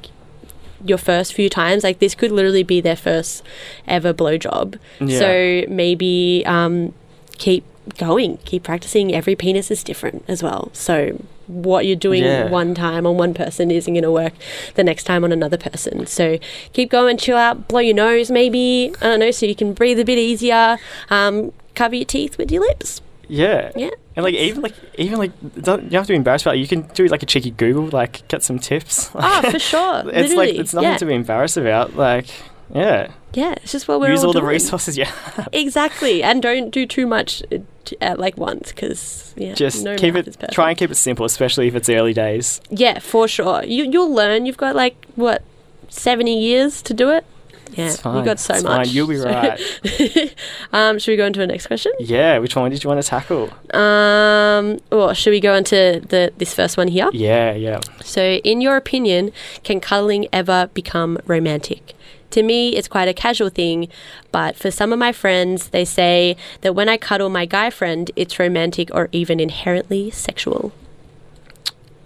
[0.83, 3.43] your first few times, like this could literally be their first
[3.87, 4.79] ever blowjob.
[4.99, 5.19] Yeah.
[5.19, 5.29] So
[5.71, 6.93] maybe um,
[7.37, 7.63] keep
[7.99, 9.13] going, keep practicing.
[9.13, 10.71] Every penis is different as well.
[10.73, 12.49] So what you're doing Yeah.
[12.49, 14.33] one time on one person isn't going to work
[14.75, 16.05] the next time on another person.
[16.07, 16.37] So
[16.73, 18.93] keep going, chill out, blow your nose maybe.
[19.01, 20.77] I don't know, so you can breathe a bit easier.
[21.09, 23.01] Um, cover your teeth with your lips.
[23.27, 23.71] Yeah.
[23.75, 23.91] Yeah.
[24.15, 26.59] And like even like even like don't, you don't have to be embarrassed about it.
[26.59, 29.09] You can do like a cheeky Google, like get some tips.
[29.15, 29.99] Oh, for sure.
[29.99, 30.35] it's Literally.
[30.35, 30.97] like it's nothing yeah.
[30.97, 31.95] to be embarrassed about.
[31.95, 32.27] Like
[32.73, 34.17] yeah, Yeah, it's just what we're all about.
[34.17, 34.49] use all, the doing.
[34.51, 34.97] resources.
[34.97, 35.11] Yeah,
[35.53, 37.57] Exactly, and don't do too much uh,
[38.01, 40.35] at like once because yeah, just no keep it.
[40.51, 42.59] Try and keep it simple, especially if it's early days.
[42.69, 43.63] Yeah, for sure.
[43.63, 44.45] You you'll learn.
[44.45, 45.43] You've got like what
[45.89, 47.25] seventy years to do it.
[47.73, 48.17] Yeah, It's fine.
[48.17, 48.87] you got so it's much.
[48.87, 48.93] Fine.
[48.93, 50.35] You'll be So- right.
[50.73, 51.93] um, should we go into the next question?
[52.01, 52.37] yeah.
[52.39, 53.49] Which one did you want to tackle?
[53.73, 57.09] Um, or should we go into the this first one here?
[57.13, 57.79] Yeah, yeah.
[58.03, 59.31] So, in your opinion,
[59.63, 61.93] can cuddling ever become romantic?
[62.31, 63.87] To me, it's quite a casual thing,
[64.31, 68.09] but for some of my friends, they say that when I cuddle my guy friend,
[68.15, 70.71] it's romantic or even inherently sexual.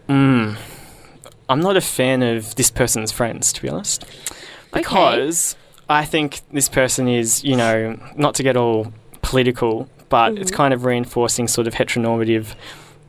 [0.09, 0.55] Mm.
[1.47, 4.03] I'm not a fan of this person's friends, to be honest,
[4.73, 5.55] because
[5.87, 10.55] I think this person is, you know, not to get all political, but it's Mhm.
[10.55, 12.55] kind of reinforcing sort of heteronormative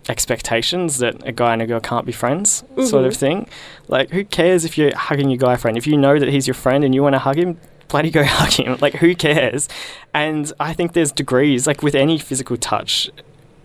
[0.09, 3.17] expectations that a guy and a girl can't be friends, sort of Mhm.
[3.17, 3.47] thing.
[3.89, 5.77] Like, who cares if you're hugging your guy friend?
[5.77, 8.25] If you know that he's your friend and you want to hug him, bloody go
[8.41, 8.77] hug him.
[8.81, 9.69] Like, who cares?
[10.15, 13.11] And I think there's degrees, like with any physical touch,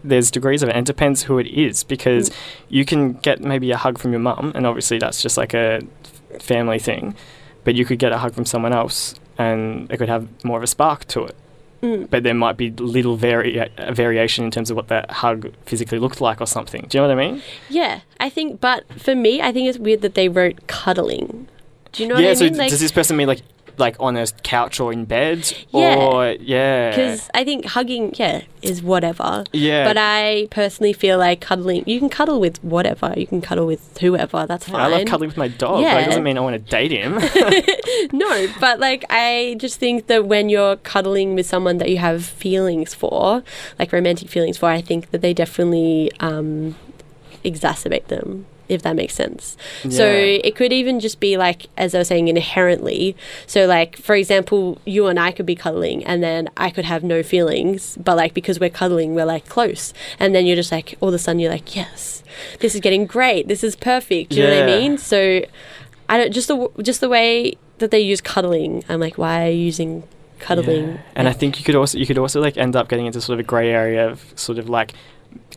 [0.04, 2.32] there's degrees of it, and it depends who it is because
[2.70, 5.82] you can get maybe a hug from your mum, and obviously that's just like a
[6.40, 7.14] family thing,
[7.64, 10.64] but you could get a hug from someone else, and it could have more of
[10.64, 11.36] a spark to it.
[11.82, 12.10] Mm.
[12.10, 15.98] But there might be little vari- a variation in terms of what that hug physically
[15.98, 16.86] looked like or something.
[16.88, 17.41] Do you know what I mean?
[17.70, 21.48] Yeah, I think, but for me, I think it's weird that they wrote cuddling.
[21.91, 22.28] Do you know yeah.
[22.28, 22.54] what I so mean?
[22.54, 23.41] d- does this person mean like
[23.82, 25.52] like on a couch or in bed?
[25.72, 25.96] Yeah.
[25.96, 26.91] Or yeah.
[26.91, 29.44] Because I think hugging, yeah, is whatever.
[29.52, 29.84] yeah.
[29.84, 33.13] But I personally feel like cuddling, you can cuddle with whatever.
[33.17, 34.46] You can cuddle with whoever.
[34.48, 34.80] That's fine.
[34.80, 35.82] I love cuddling with my dog.
[35.82, 36.00] Yeah.
[36.00, 37.15] it doesn't mean I want to date him.
[38.13, 42.24] no, but like I just think that when you're cuddling with someone that you have
[42.24, 43.44] feelings for,
[43.78, 46.76] like romantic feelings for, I think that they definitely um,
[47.44, 48.46] exacerbate them.
[48.72, 49.58] If that makes sense.
[49.90, 53.16] So it could even just be like, as I was saying, inherently.
[53.48, 57.04] So, like, for example, you and I could be cuddling and then I could have
[57.04, 59.94] no feelings, but like, because we're cuddling, we're like close.
[60.20, 62.24] And then you're just like, all of a sudden, you're like, yes,
[62.60, 63.48] this is getting great.
[63.48, 64.32] This is perfect.
[64.32, 64.98] Do you know what I mean?
[64.98, 65.44] So,
[66.08, 69.52] I don't, just the, just the way that they use cuddling, I'm like, why are
[69.52, 70.04] you using
[70.40, 70.90] cuddling?
[70.90, 71.02] Yeah.
[71.16, 73.40] And I think you could also you could also like end up getting into sort
[73.40, 74.94] of a grey area of sort of like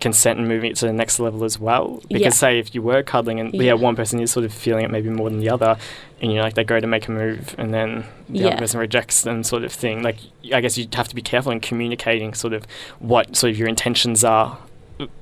[0.00, 2.00] consent and moving it to the next level as well.
[2.08, 2.28] Because Yeah.
[2.30, 3.62] say if you were cuddling and yeah.
[3.62, 3.72] Yeah.
[3.74, 5.76] one person is sort of feeling it maybe more than the other,
[6.20, 8.46] and you know like they go to make a move and then the Yeah.
[8.48, 10.02] other person rejects them, sort of thing.
[10.02, 10.16] Like
[10.52, 12.66] I guess you'd have to be careful in communicating sort of
[12.98, 14.58] what sort of your intentions are,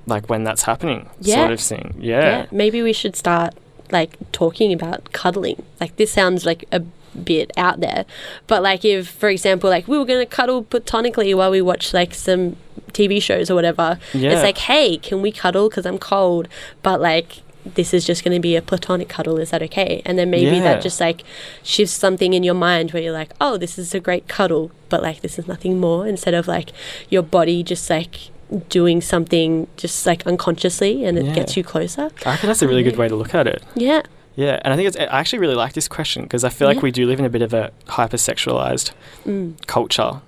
[0.07, 1.95] like when that's happening, sort of thing.
[1.99, 2.47] yeah, Yeah.
[2.51, 3.55] maybe we should start
[3.91, 5.63] like talking about cuddling.
[5.81, 6.83] Like this sounds like a
[7.25, 8.05] bit out there,
[8.47, 12.15] but like if, for example, like we were gonna cuddle platonically while we watch like
[12.15, 12.57] some
[12.93, 14.31] TV shows or whatever, Yeah.
[14.33, 15.69] it's like, hey, can we cuddle?
[15.69, 16.49] Because I'm cold,
[16.83, 19.39] but like this is just going to be a platonic cuddle.
[19.39, 20.03] Is that okay?
[20.05, 20.63] And then maybe Yeah.
[20.65, 21.23] that just like
[21.63, 25.03] shifts something in your mind where you're like, oh, this is a great cuddle, but
[25.03, 26.07] like this is nothing more.
[26.07, 26.73] Instead of like
[27.09, 28.31] your body just like
[28.69, 31.35] doing something just like unconsciously and it Yeah.
[31.35, 32.11] gets you closer.
[32.27, 32.99] I think that's a really good mm.
[32.99, 33.63] way to look at it.
[33.75, 34.03] Yeah.
[34.35, 36.81] Yeah, and I think it's, I actually really like this question because I feel like
[36.83, 38.93] we do live in a bit of a hypersexualized
[39.27, 39.67] Mm.
[39.67, 40.21] culture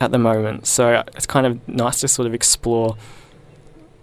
[0.00, 0.66] at the moment.
[0.66, 2.96] So it's kind of nice to sort of explore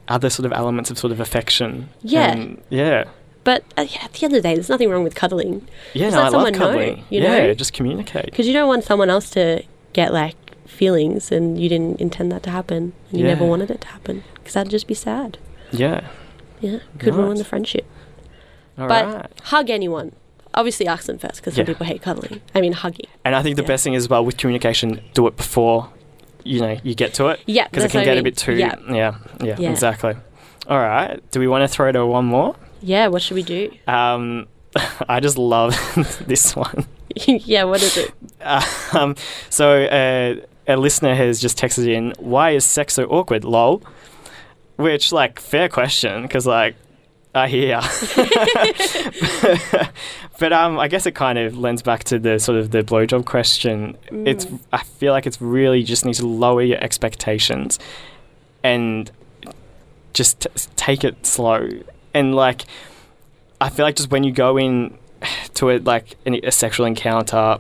[0.08, 1.90] other sort of elements of sort of affection.
[2.02, 2.32] Yeah.
[2.34, 3.06] And- yeah.
[3.44, 6.16] But uh, at the end of the day, there's nothing wrong with cuddling Yeah, Just
[6.16, 6.98] no, I love someone know, cuddling.
[7.10, 7.54] you yeah, know?
[7.56, 8.26] just communicate.
[8.26, 10.36] because you don't want someone else to get like
[10.68, 14.24] feelings and you didn't intend that to happen and you never wanted it to happen
[14.36, 15.40] because that'd just be sad.
[15.72, 16.08] Yeah.
[16.60, 17.86] Yeah, could ruin the friendship.
[18.78, 19.40] All but right.
[19.44, 20.14] hug anyone.
[20.54, 22.42] Obviously, ask them first because some people hate cuddling.
[22.54, 23.06] I mean, hugging.
[23.24, 23.68] And I think the Yeah.
[23.70, 25.90] best thing as well with communication, do it before
[26.44, 28.36] you know you get to it Yeah, because it can what I get a bit
[28.36, 28.54] too.
[28.54, 29.70] Yeah, Yeah, yeah, Yeah.
[29.72, 30.16] exactly.
[30.68, 31.22] All right.
[31.32, 32.56] Do we want to throw it to one more?
[32.82, 33.08] yeah.
[33.08, 33.72] What should we do?
[33.88, 34.48] Um,
[35.08, 35.76] I just love
[36.28, 36.86] this one.
[37.28, 38.12] yeah, what is it?
[38.96, 39.16] Um,
[39.50, 40.36] so uh,
[40.68, 43.82] a listener has just texted in, "Why is sex so awkward?" Lol.
[44.78, 46.76] Which, like, fair question because, like,
[47.34, 47.80] I hear.
[50.40, 53.26] but um, I guess it kind of lends back to the sort of the blowjob
[53.26, 53.98] question.
[54.12, 54.60] It's Mm.
[54.74, 57.80] I feel like it's really just need to lower your expectations
[58.64, 59.12] and
[60.14, 61.70] just t- take it slow
[62.14, 62.66] and like
[63.62, 64.98] I feel like just when you go in
[65.56, 67.58] to it like a sexual encounter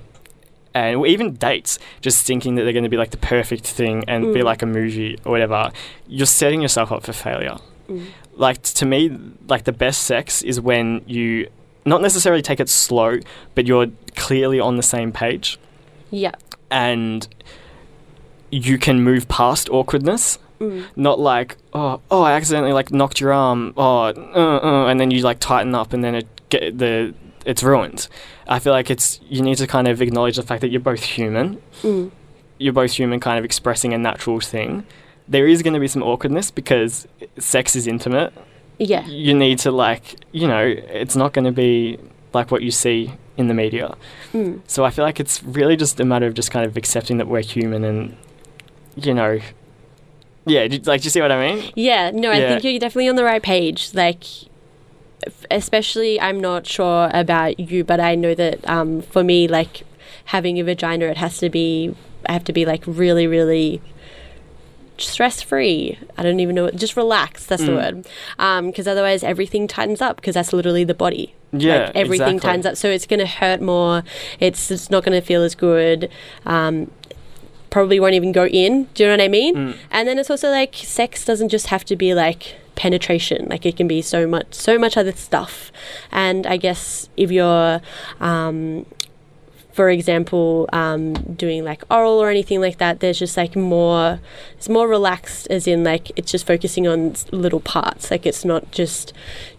[0.73, 4.33] and even dates just thinking that they're going to be like the perfect thing and
[4.33, 4.43] be Mm.
[4.45, 5.71] like a movie or whatever
[6.07, 7.57] you're setting yourself up for failure
[7.89, 8.05] Mm.
[8.41, 8.99] Like to me
[9.47, 11.47] like the best sex is when you
[11.85, 13.19] not necessarily take it slow
[13.55, 15.57] but you're clearly on the same page
[16.09, 16.35] Yeah.
[16.69, 17.27] and
[18.51, 20.85] you can move past awkwardness Mm.
[20.95, 25.09] not like oh oh I accidentally like knocked your arm oh uh, uh, and then
[25.09, 27.15] you like tighten up and then it get the
[27.47, 28.07] it's ruined.
[28.47, 31.01] I feel like it's you need to kind of acknowledge the fact that you're both
[31.01, 31.59] human.
[31.81, 32.11] Mm.
[32.59, 34.85] You're both human, kind of expressing a natural thing.
[35.31, 37.07] There is going to be some awkwardness because
[37.39, 38.33] sex is intimate.
[38.77, 39.05] Yeah.
[39.07, 41.97] You need to like you know it's not going to be
[42.33, 43.95] like what you see in the media.
[44.33, 44.61] Mm.
[44.67, 47.27] So I feel like it's really just a matter of just kind of accepting that
[47.27, 48.15] we're human and
[48.95, 49.39] you know
[50.45, 51.71] yeah, like do you see what I mean?
[51.75, 53.93] Yeah, no, I think you're definitely on the right page.
[53.93, 54.23] Like,
[55.25, 59.83] f- especially, I'm not sure about you, but I know that um, for me, like,
[60.25, 63.81] having a vagina, it has to be, I have to be like really, really
[65.05, 65.97] stress free.
[66.17, 67.45] I don't even know, just relax.
[67.45, 68.05] That's the Mm.
[68.37, 68.65] word.
[68.67, 71.33] Because otherwise, everything tightens up because that's literally the body.
[71.53, 72.47] Yeah, like everything exactly.
[72.49, 74.03] tightens up, so it's going to hurt more.
[74.39, 76.09] It's it's not going to feel as good.
[76.45, 76.89] Um,
[77.69, 78.85] probably won't even go in.
[78.93, 79.55] Do you know what I mean?
[79.55, 79.75] Mm.
[79.91, 83.47] And then it's also like sex doesn't just have to be like penetration.
[83.49, 85.71] Like it can be so much, so much other stuff.
[86.11, 87.81] And I guess if you're,
[88.19, 88.85] um,
[89.73, 94.19] for example, um, doing like oral or anything like that, there's just like more,
[94.57, 98.11] it's more relaxed, as in like it's just focusing on little parts.
[98.11, 99.13] Like it's not just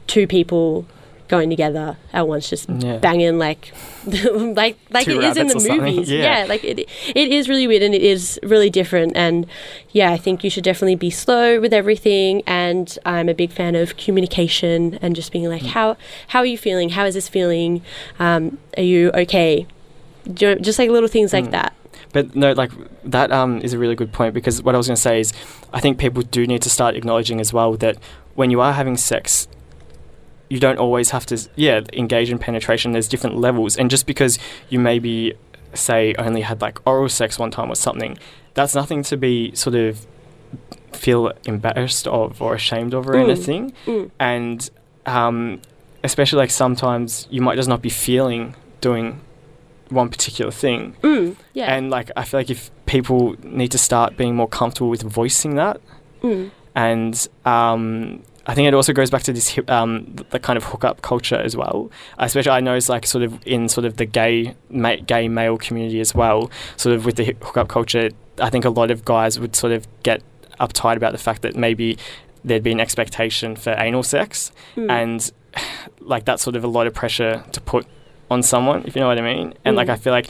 [0.07, 0.85] two people
[1.29, 2.99] going together at once, just Yeah.
[2.99, 3.73] banging like,
[4.07, 6.11] like like Two it is in the movies.
[6.11, 6.41] yeah.
[6.41, 9.17] yeah, like it, it is really weird and it is really different.
[9.17, 9.47] And
[9.93, 12.43] yeah, I think you should definitely be slow with everything.
[12.47, 15.51] And I'm a big fan of communication and just being Mm.
[15.53, 15.97] like, how
[16.29, 16.91] how are you feeling?
[16.91, 17.81] How is this feeling?
[18.19, 19.67] Um, are you okay?
[20.31, 21.51] Do you know, just like little things like Mm.
[21.53, 21.75] that.
[22.13, 22.71] But no, like
[23.05, 25.33] that um, is a really good point because what I was going to say is,
[25.73, 27.97] I think people do need to start acknowledging as well that
[28.35, 29.49] when you are having sex,
[30.51, 32.93] you don't always have to, yeah, engage in penetration.
[32.93, 35.35] There's different levels, and just because you maybe
[35.75, 38.19] say only had like oral sex one time or something,
[38.55, 40.07] that's nothing to be sort of
[40.93, 43.25] feel embarrassed of or ashamed of or Mm.
[43.25, 43.73] anything.
[43.87, 44.11] Mm.
[44.21, 44.71] And
[45.07, 45.61] um,
[46.05, 49.21] especially like sometimes you might just not be feeling doing
[49.93, 50.97] one particular thing.
[51.03, 51.75] Mm, yeah.
[51.75, 55.57] And like I feel like if people need to start being more comfortable with voicing
[55.57, 55.81] that,
[56.23, 60.57] mm, and um, I think it also goes back to this um, th- the kind
[60.57, 61.91] of hookup culture as well.
[62.19, 65.59] Especially I know it's like sort of in sort of the gay ma- gay male
[65.59, 66.51] community as well.
[66.77, 69.87] Sort of with the hookup culture, I think a lot of guys would sort of
[70.03, 70.23] get
[70.61, 71.99] uptight about the fact that maybe
[72.45, 74.91] there'd be an expectation for anal sex, mm.
[74.91, 75.31] and
[76.01, 77.87] like that's sort of a lot of pressure to put
[78.33, 79.55] on someone, if you know what I mean.
[79.65, 79.93] And like Mm.
[79.93, 80.29] I feel like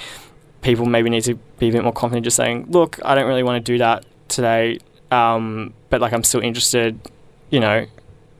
[0.60, 3.42] people maybe need to be a bit more confident, just saying, "Look, I don't really
[3.42, 4.78] want to do that today,
[5.10, 6.98] um, but like I'm still interested,
[7.50, 7.86] you know,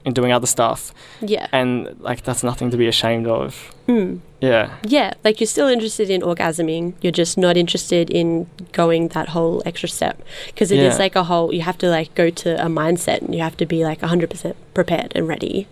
[0.04, 1.46] in doing other stuff." yeah.
[1.52, 3.74] And like that's nothing to be ashamed of.
[3.88, 4.20] Mm.
[4.40, 6.94] Yeah, Yeah, like you're still interested in orgasming.
[7.00, 10.98] You're just not interested in going that whole extra step because it is Yeah.
[11.04, 11.54] like a whole.
[11.54, 14.54] You have to like go to a mindset and you have to be like 100%
[14.74, 15.68] prepared and ready.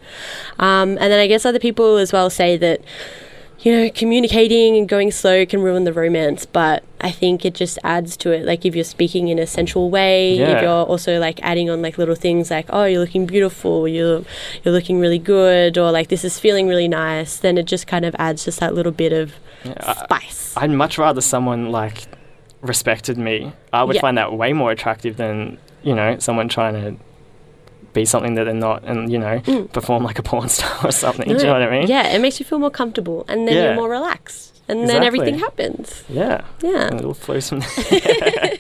[0.61, 2.81] Um, and then I guess other people as well say that
[3.63, 7.79] you know, communicating and going slow can ruin the romance, but I think it just
[7.85, 8.47] adds to it.
[8.47, 10.57] Like if you're speaking in a sensual way, Yeah.
[10.57, 14.23] if you're also like adding on like little things like, oh, you're looking beautiful, you're
[14.65, 18.05] you're looking really good, or like this is feeling really nice, then it just kind
[18.05, 20.55] of adds just that little bit of Yeah, I- spice.
[20.57, 22.05] I'd much rather someone like
[22.63, 23.53] respected me.
[23.73, 24.01] I would Yeah.
[24.03, 26.97] find that way more attractive than you know someone trying to
[27.93, 29.73] be something that they're not, and you know Mm.
[29.73, 31.27] perform like a porn star or something.
[31.29, 31.89] Do you know what I mean?
[31.89, 33.65] Yeah, it makes you feel more comfortable, and then Yeah.
[33.65, 36.05] you're more relaxed, and then everything happens.
[36.09, 36.43] Yeah.
[36.63, 36.87] Yeah.
[36.89, 38.59] And it all flows from there.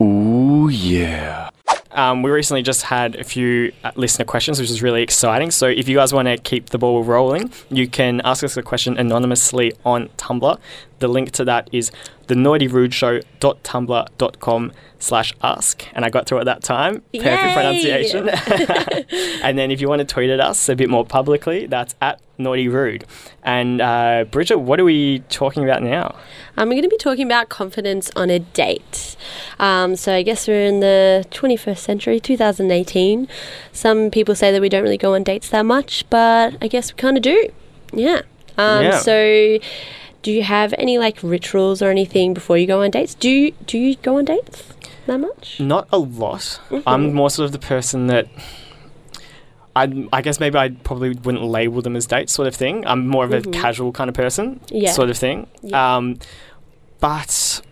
[0.02, 1.50] Ooh, yeah.
[1.92, 5.50] Um, we recently just had a few uh, listener questions, which is really exciting.
[5.50, 8.62] So if you guys want to keep the ball rolling, you can ask us a
[8.62, 10.56] question anonymously on Tumblr.
[11.00, 11.90] The link to that is
[12.30, 15.86] thenaughtyrudeShow.tumblr.com slash ask.
[15.94, 17.02] And I got through it that time.
[17.14, 17.52] Perfect Yay!
[17.54, 18.28] pronunciation.
[19.42, 22.20] and then if you want to tweet at us a bit more publicly, that's at
[22.38, 23.04] Naughty Rude.
[23.42, 26.14] And uh, Bridget, what are we talking about now?
[26.56, 29.16] Um, we're going to be talking about confidence on a date.
[29.58, 33.26] Um, so I guess we're in the 21st century, 2018.
[33.72, 36.92] Some people say that we don't really go on dates that much, but I guess
[36.92, 37.48] we kind of do.
[37.92, 38.20] Yeah.
[38.58, 38.98] Um, Yeah.
[38.98, 39.58] So,
[40.22, 43.14] do you have any like rituals or anything before you go on dates?
[43.14, 44.64] Do you do you go on dates
[45.06, 45.58] that much?
[45.60, 46.40] Not a lot.
[46.70, 46.88] Mm-hmm.
[46.88, 48.28] I'm more sort of the person that
[49.76, 52.86] I I guess maybe I probably wouldn't label them as dates sort of thing.
[52.86, 54.92] I'm more of a casual kind of person Yeah.
[54.92, 55.46] sort of thing.
[55.62, 55.96] Yeah.
[55.96, 56.18] Um,
[56.98, 57.62] but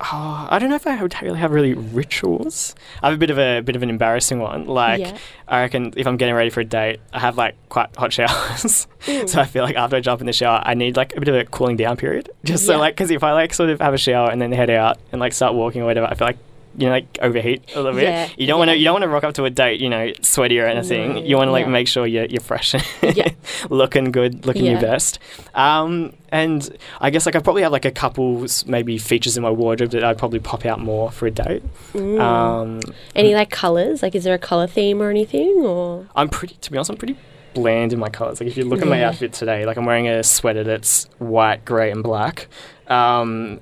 [0.00, 2.74] oh, I don't know if I would really have really rituals.
[3.02, 4.66] I have a bit of a bit of an embarrassing one.
[4.66, 5.16] Like Yeah.
[5.48, 8.86] I reckon if I'm getting ready for a date, I have like quite hot showers.
[9.02, 9.28] Mm.
[9.28, 11.28] so I feel like after I jump in the shower, I need like a bit
[11.28, 12.30] of a cooling down period.
[12.44, 12.78] Just so Yeah.
[12.78, 15.20] like because if I like sort of have a shower and then head out and
[15.20, 16.38] like start walking or whatever, I feel like
[16.80, 18.04] you know like overheat a little bit.
[18.04, 19.88] Yeah, You don't want to you don't want to rock up to a date you
[19.90, 21.14] know sweaty or anything.
[21.14, 23.28] No, you want to like make sure you're you're fresh, Yeah.
[23.70, 25.18] looking good, looking your best.
[25.54, 26.68] Um, and
[27.00, 30.02] I guess like I probably have like a couple maybe features in my wardrobe that
[30.04, 31.62] I'd probably pop out more for a date.
[31.92, 32.20] Mm.
[32.20, 32.80] Um,
[33.14, 34.02] Any like colors?
[34.02, 35.50] Like, is there a color theme or anything?
[35.64, 37.16] Or I'm pretty, to be honest, I'm pretty
[37.52, 38.40] bland in my colors.
[38.40, 39.08] Like if you look at my Yeah.
[39.08, 42.46] outfit today, like I'm wearing a sweater that's white, grey, and black.
[42.86, 43.60] Um,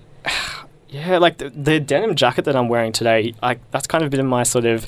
[0.88, 4.26] yeah, like the, the denim jacket that I'm wearing today, like that's kind of been
[4.26, 4.86] my sort of,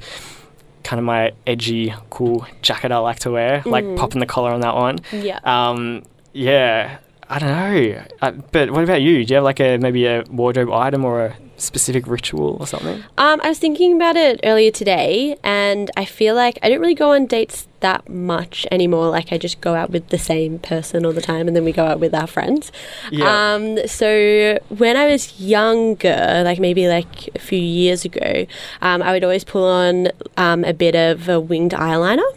[0.83, 3.63] kind of my edgy, cool jacket I like to wear.
[3.67, 3.97] Like Mhm.
[3.99, 4.99] popping the collar on that one.
[5.13, 5.39] yeah.
[5.45, 8.03] Um, yeah, I don't know.
[8.23, 9.25] Uh, but what about you?
[9.25, 13.03] Do you have like a maybe a wardrobe item or a specific ritual or something?
[13.18, 16.94] Um, I was thinking about it earlier today, and I feel like I don't really
[16.94, 19.09] go on dates that much anymore.
[19.09, 21.73] Like I just go out with the same person all the time, and then we
[21.73, 22.70] go out with our friends.
[23.11, 23.55] Yeah.
[23.55, 28.46] Um, so when I was younger, like maybe like a few years ago,
[28.83, 32.31] um, I would always pull on um, a bit of a winged eyeliner.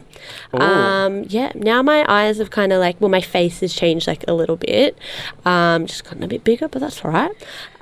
[0.55, 0.59] Ooh.
[0.59, 4.23] Um, yeah, now my eyes have kind of like, well, my face has changed like
[4.27, 4.97] a little bit,
[5.45, 7.31] um, just gotten a bit bigger, but that's all right.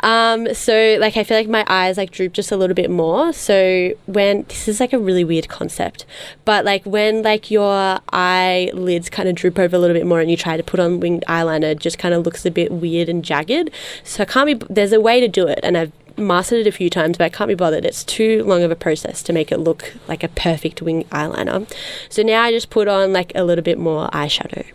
[0.03, 3.33] Um, so like, I feel like my eyes like droop just a little bit more.
[3.33, 6.05] So when this is like a really weird concept,
[6.45, 10.31] but like when like your eyelids kind of droop over a little bit more and
[10.31, 13.09] you try to put on winged eyeliner, it just kind of looks a bit weird
[13.09, 13.69] and jagged.
[14.03, 14.73] So I can't be.
[14.73, 17.29] There's a way to do it, and I've mastered it a few times, but I
[17.29, 17.85] can't be bothered.
[17.85, 21.71] It's too long of a process to make it look like a perfect wing eyeliner.
[22.09, 24.65] So now I just put on like a little bit more eyeshadow.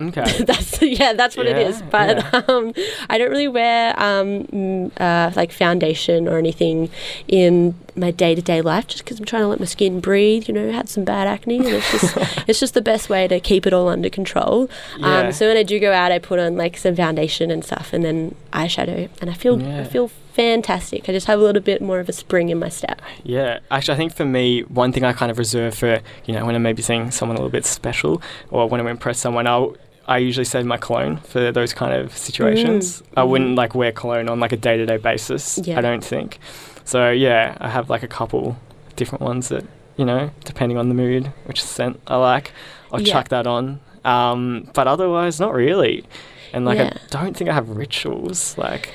[0.00, 0.42] Okay.
[0.44, 1.82] That's yeah, that's what it is.
[1.82, 2.42] But yeah.
[2.46, 2.72] um,
[3.10, 6.88] I don't really wear um, uh, like foundation or anything
[7.26, 10.46] in my day to day life, just because I'm trying to let my skin breathe.
[10.46, 12.16] You know, had some bad acne, and it's just
[12.48, 14.70] it's just the best way to keep it all under control.
[14.98, 15.18] Yeah.
[15.18, 17.92] Um, so when I do go out, I put on like some foundation and stuff,
[17.92, 19.80] and then eyeshadow, and I feel Yeah.
[19.80, 21.08] I feel fantastic.
[21.08, 23.02] I just have a little bit more of a spring in my step.
[23.24, 26.44] Yeah, actually, I think for me, one thing I kind of reserve for, you know,
[26.46, 29.18] when I'm maybe seeing someone a little bit special or when I want to impress
[29.18, 33.02] someone, I'll, I usually save my cologne for those kind of situations.
[33.16, 35.76] I wouldn't like wear cologne on like a day to day basis, Yeah.
[35.76, 36.38] I don't think.
[36.84, 38.56] So, yeah, I have like a couple
[38.94, 39.64] different ones that,
[39.96, 42.52] you know, depending on the mood, which scent I like,
[42.92, 43.12] I'll Yeah.
[43.12, 43.80] chuck that on.
[44.04, 46.04] Um, but otherwise, not really.
[46.52, 46.92] And like, Yeah.
[46.94, 48.56] I don't think I have rituals.
[48.56, 48.90] Like,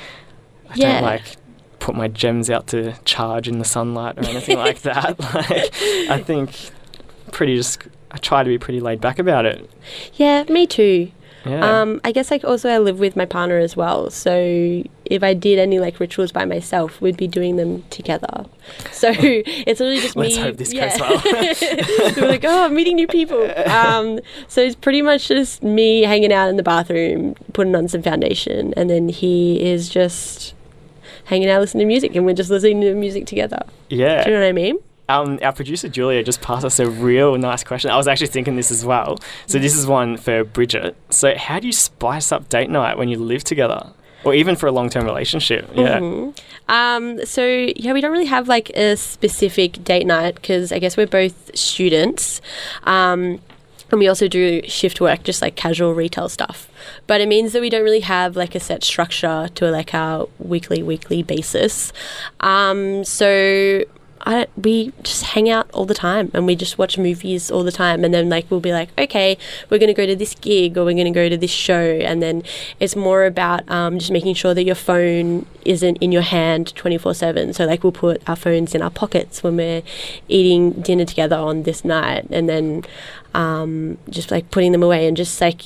[0.74, 0.94] I Yeah.
[0.96, 1.22] don't like
[1.80, 5.20] put my gems out to charge in the sunlight or anything like that.
[5.20, 5.74] Like,
[6.10, 6.52] I think
[7.32, 9.70] pretty just I try to be pretty laid back about it.
[10.16, 11.12] Yeah, me too.
[11.46, 11.82] Yeah.
[11.82, 14.10] Um, I guess like also I live with my partner as well.
[14.10, 18.46] So if I did any like rituals by myself, we'd be doing them together.
[18.94, 20.42] So it's really just Let's me.
[20.42, 20.98] hope this yeah.
[20.98, 22.14] goes well.
[22.16, 23.44] We're like, oh, I'm meeting new people.
[23.70, 28.02] Um, so it's pretty much just me hanging out in the bathroom, putting on some
[28.04, 30.54] foundation, and then he is just
[31.26, 33.60] hanging out listening to music, and we're just listening to music together.
[33.90, 34.24] yeah.
[34.24, 34.78] Do you know what I mean?
[35.10, 37.92] Um, our producer Julia just passed us a real nice question.
[37.92, 39.20] I was actually thinking this as well.
[39.48, 40.96] So this is one for Bridget.
[41.10, 43.88] So how do you spice up date night when you live together,
[44.24, 45.70] or even for a long-term relationship?
[45.76, 46.00] Yeah.
[46.00, 46.38] Mhm.
[46.70, 47.46] Um, so
[47.76, 51.56] yeah, we don't really have like a specific date night because I guess we're both
[51.56, 52.40] students.
[52.84, 53.40] Um,
[53.94, 56.68] and we also do shift work, just like casual retail stuff.
[57.08, 60.28] But it means that we don't really have like a set structure to like our
[60.40, 61.94] weekly weekly basis.
[62.40, 63.84] Um, so
[64.26, 67.72] I, we just hang out all the time and we just watch movies all the
[67.72, 68.04] time.
[68.04, 69.38] And then like we'll be like okay
[69.70, 71.82] we're going to go to this gig or we're going to go to this show.
[71.82, 72.44] And then
[72.80, 77.56] it's more about um, just making sure that your phone isn't in your hand 24-7
[77.56, 79.82] so like we'll put our phones in our pockets when we're
[80.28, 82.28] eating dinner together on this night.
[82.30, 82.84] And then
[83.34, 85.62] um, just like putting them away and just like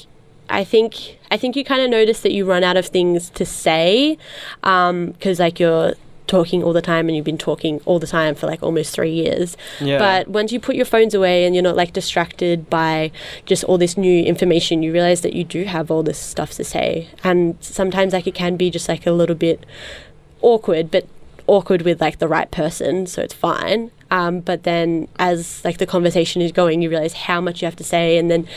[0.50, 3.46] I think I think you kind of notice that you run out of things to
[3.46, 4.18] say
[4.62, 5.94] because like you're
[6.28, 9.12] talking all the time and you've been talking all the time for like almost three
[9.12, 9.58] years.
[9.80, 9.98] Yeah.
[9.98, 13.12] But once you put your phones away and you're not like distracted by
[13.46, 16.64] just all this new information, you realize that you do have all this stuff to
[16.64, 17.10] say.
[17.24, 19.66] And sometimes like it can be just like a little bit
[20.42, 21.08] awkward, but
[21.48, 23.92] awkward with like the right person, so it's fine.
[24.10, 27.76] Um, but then as like the conversation is going, you realize how much you have
[27.78, 28.48] to say, and then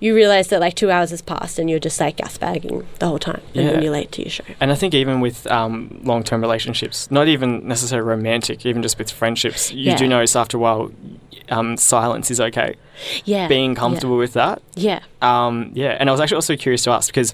[0.00, 3.18] you realize that like two hours has passed, and you're just like gasbagging the whole
[3.18, 3.72] time, and Yeah.
[3.72, 4.44] then you're late to your show.
[4.60, 9.10] And I think even with um, long-term relationships, not even necessarily romantic, even just with
[9.10, 9.96] friendships, you Yeah.
[9.96, 10.90] do notice after a while,
[11.50, 12.74] um, silence is okay.
[13.24, 15.96] Yeah, Being comfortable with that, Yeah, um, yeah.
[15.98, 17.32] And I was actually also curious to ask because.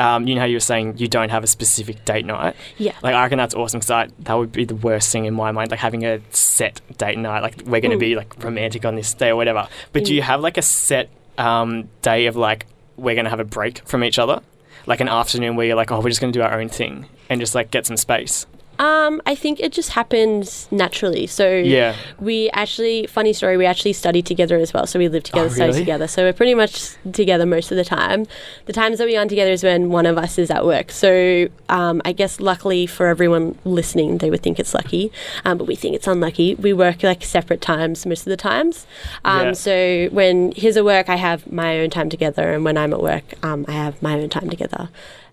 [0.00, 2.56] Um, you know how you were saying you don't have a specific date night.
[2.78, 5.52] yeah, Like I reckon that's awesome because that would be the worst thing in my
[5.52, 7.40] mind, like having a set date night.
[7.42, 8.00] Like we're going to Mm.
[8.00, 9.68] be like romantic on this day or whatever.
[9.92, 10.16] But do Mm.
[10.16, 12.64] you have like a set um, day of like
[12.96, 14.40] we're going to have a break from each other,
[14.86, 17.06] like an afternoon where you're like, oh, we're just going to do our own thing
[17.28, 18.46] and just like get some space.
[18.80, 21.26] Um, I think it just happens naturally.
[21.26, 21.94] So Yeah.
[22.18, 24.86] we actually, funny story, we actually studied together as well.
[24.86, 25.80] So we live together, Oh, study really?
[25.80, 26.08] together.
[26.08, 28.26] So we're pretty much together most of the time.
[28.64, 30.90] The times that we aren't together is when one of us is at work.
[30.92, 35.12] So um, I guess luckily for everyone listening, they would think it's lucky,
[35.44, 36.54] um, but we think it's unlucky.
[36.54, 38.86] We work like separate times most of the times.
[39.26, 39.52] Um, Yeah.
[39.52, 43.02] So when he's at work, I have my own time together, and when I'm at
[43.02, 44.88] work, um, I have my own time together.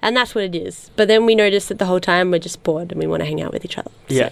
[0.08, 0.90] And that's what it is.
[0.96, 3.26] But then we notice that the whole time we're just bored and we want to
[3.26, 3.92] hang out with each other.
[4.08, 4.30] So- Yeah.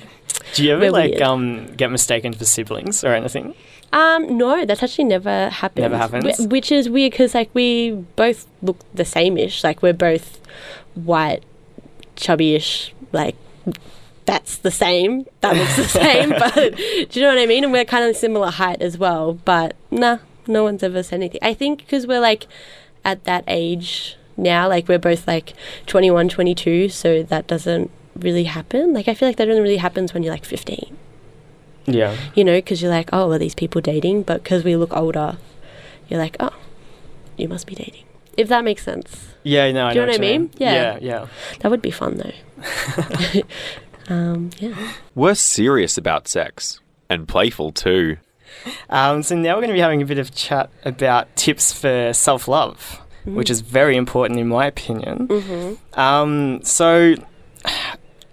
[0.53, 1.21] Do you ever like weird.
[1.21, 3.53] um, get mistaken for siblings or anything?
[3.91, 5.83] Um, no, that's actually never happened.
[5.83, 6.37] Never happens?
[6.45, 9.63] Wh- Which is weird because like we both look the same-ish.
[9.63, 10.39] Like we're both
[10.93, 11.43] white,
[12.15, 12.93] chubby-ish.
[13.11, 13.35] Like
[14.25, 15.25] that's the same.
[15.41, 16.29] That looks the same.
[16.29, 16.53] But
[17.09, 17.63] do you know what I mean?
[17.63, 19.33] And we're kind of similar height as well.
[19.45, 21.39] But nah, no one's ever said anything.
[21.41, 22.47] I think because we're like
[23.03, 24.67] at that age now.
[24.67, 25.53] Like we're both like
[25.87, 26.89] 21, 22.
[26.89, 28.93] So that doesn't really happen.
[28.93, 30.95] Like I feel like that only really happens when you're like 15
[31.85, 32.15] Yeah.
[32.33, 34.23] you know, because you're like, oh, are these people dating?
[34.23, 35.37] But because we look older,
[36.07, 36.53] you're like, oh,
[37.37, 38.03] you must be dating.
[38.37, 39.27] If that makes sense.
[39.43, 40.51] Yeah, no, I Do you know know what I you mean?
[40.57, 40.73] Yeah.
[40.73, 41.27] Yeah, yeah.
[41.59, 43.41] That would be fun though.
[44.13, 44.93] um, yeah.
[45.13, 46.79] We're serious about sex.
[47.09, 48.17] And playful too.
[48.89, 52.13] Um, so now we're going to be having a bit of chat about tips for
[52.13, 55.27] self-love, which is very important in my opinion.
[55.27, 55.99] Mm-hmm.
[55.99, 57.15] Um, so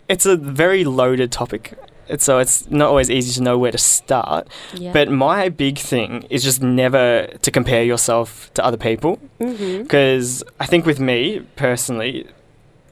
[0.09, 1.75] it's a very loaded topic.
[2.09, 4.49] It's, so it's not always easy to know where to start.
[4.75, 4.93] Yeah.
[4.93, 9.19] But my big thing is just never to compare yourself to other people.
[9.41, 9.83] mm-hmm.
[9.83, 12.29] Because I think with me personally,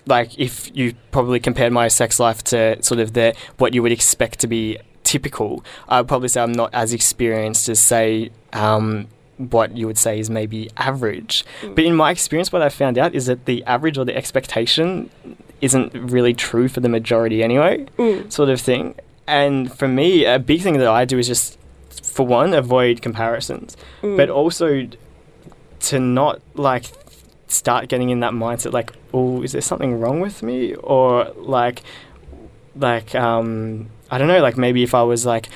[0.07, 3.93] like if you probably compared my sex life to sort of the what you would
[3.93, 9.09] expect to be typical, I would probably say I'm not as experienced as say um,
[9.49, 11.45] what you would say is maybe average.
[11.75, 15.09] But in my experience, what I found out is that the average or the expectation
[15.63, 18.31] isn't really true for the majority anyway, Mm.
[18.31, 18.95] sort of thing.
[19.27, 21.59] And for me, a big thing that I do is just,
[22.03, 24.17] for one, avoid comparisons, Mm.
[24.17, 24.87] but also
[25.81, 26.85] to not like
[27.49, 30.75] start getting in that mindset like, oh, is there something wrong with me?
[30.75, 31.83] Or like,
[32.77, 35.49] like, um, I don't know, like maybe if I was like,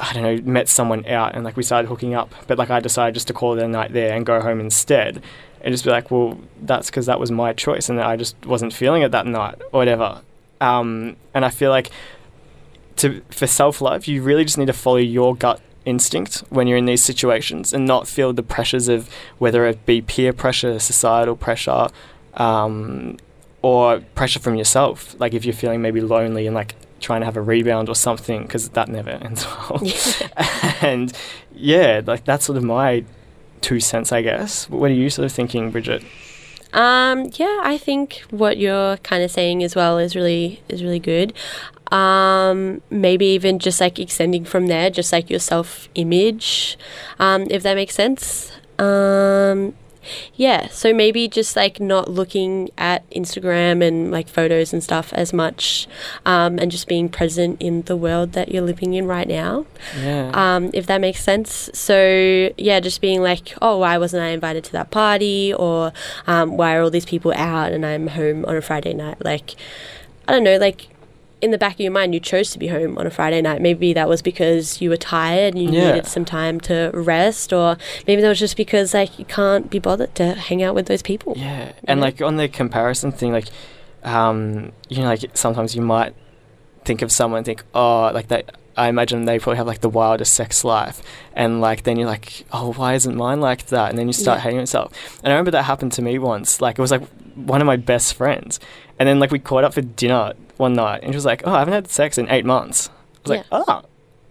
[0.00, 2.80] I don't know, met someone out and like we started hooking up, but like I
[2.80, 5.22] decided just to call it a night there and go home instead.
[5.62, 8.72] And just be like, well, that's because that was my choice and I just wasn't
[8.72, 10.22] feeling it that night or whatever.
[10.60, 11.90] Um, and I feel like
[12.96, 16.78] to for self love, you really just need to follow your gut instinct when you're
[16.78, 21.36] in these situations and not feel the pressures of whether it be peer pressure, societal
[21.36, 21.88] pressure,
[22.34, 23.16] um,
[23.62, 25.18] or pressure from yourself.
[25.18, 28.42] Like if you're feeling maybe lonely and like trying to have a rebound or something,
[28.42, 29.80] because that never ends well.
[30.80, 31.12] and
[31.54, 33.04] yeah, like that's sort of my
[33.60, 34.68] two cents, I guess.
[34.70, 36.04] What are you sort of thinking, Bridget?
[36.72, 40.98] Um, yeah, I think what you're kind of saying as well is really is really
[40.98, 41.32] good.
[41.92, 46.76] Um, maybe even just like extending from there, just like your self image,
[47.18, 48.52] um, if that makes sense.
[48.78, 49.74] Um,
[50.34, 55.32] yeah, so maybe just like not looking at Instagram and like photos and stuff as
[55.32, 55.86] much,
[56.24, 59.66] um, and just being present in the world that you're living in right now
[60.00, 60.30] Yeah.
[60.34, 61.70] um, if that makes sense.
[61.74, 65.92] So yeah, just being like, oh, why wasn't I invited to that party, or
[66.26, 69.24] um, why are all these people out and I'm home on a Friday night?
[69.24, 69.54] Like,
[70.28, 70.88] I don't know, like.
[71.42, 73.60] In the back of your mind, you chose to be home on a Friday night.
[73.60, 75.92] Maybe that was because you were tired and you Yeah.
[75.92, 77.76] needed some time to rest, or
[78.06, 81.02] maybe that was just because like you can't be bothered to hang out with those
[81.02, 81.34] people.
[81.36, 82.06] Yeah, and know?
[82.06, 83.48] like on the comparison thing, like,
[84.02, 86.14] um, you know, like sometimes you might
[86.86, 88.56] think of someone, and think, oh, like that.
[88.78, 91.00] I imagine they probably have like the wildest sex life,
[91.34, 93.88] and like then you're like, oh, why isn't mine like that?
[93.88, 94.42] And then you start Yeah.
[94.44, 95.18] hating yourself.
[95.24, 96.60] And I remember that happened to me once.
[96.60, 97.02] Like it was like
[97.34, 98.58] one of my best friends,
[98.98, 101.52] and then like we caught up for dinner one night, and she was like, oh,
[101.52, 102.88] I haven't had sex in eight months.
[102.88, 103.82] I was like, oh,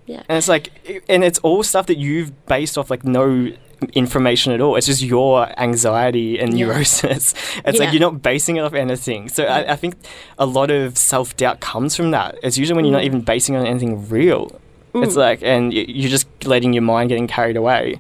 [0.06, 0.24] Yeah.
[0.30, 0.72] and it's like,
[1.10, 3.52] and it's all stuff that you've based off like no
[3.94, 4.76] information at all.
[4.78, 6.68] It's just your anxiety and Yeah.
[6.68, 7.34] neurosis.
[7.66, 7.84] It's Yeah.
[7.86, 9.28] like you're not basing it off anything.
[9.30, 9.96] So I, I think
[10.40, 12.38] a lot of self doubt comes from that.
[12.42, 13.06] It's usually when you're not Mm.
[13.08, 14.60] even basing it on anything real.
[14.94, 15.18] It's Mm.
[15.18, 18.00] like, and you're just letting your mind getting carried away.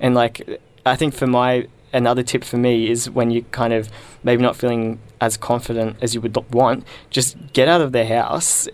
[0.00, 3.88] And like, I think for my another tip for me is when you're kind of
[4.22, 8.68] maybe not feeling as confident as you would want, just get out of the house,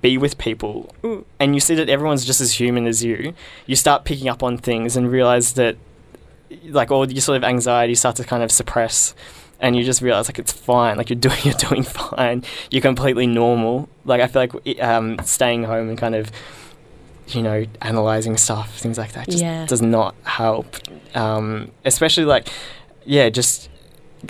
[0.00, 0.94] be with people,
[1.38, 3.34] and you see that everyone's just as human as you.
[3.66, 5.76] You start picking up on things and realize that,
[6.68, 9.14] like, all your sort of anxiety start to kind of suppress.
[9.60, 12.42] And you just realize like it's fine, like you're doing you're doing fine,
[12.72, 13.88] you're completely normal.
[14.04, 16.32] Like I feel like um, staying home and kind of
[17.28, 19.64] you know, analyzing stuff, things like that, just Yeah.
[19.66, 20.76] does not help.
[21.14, 22.48] Um, especially like,
[23.04, 23.68] yeah, just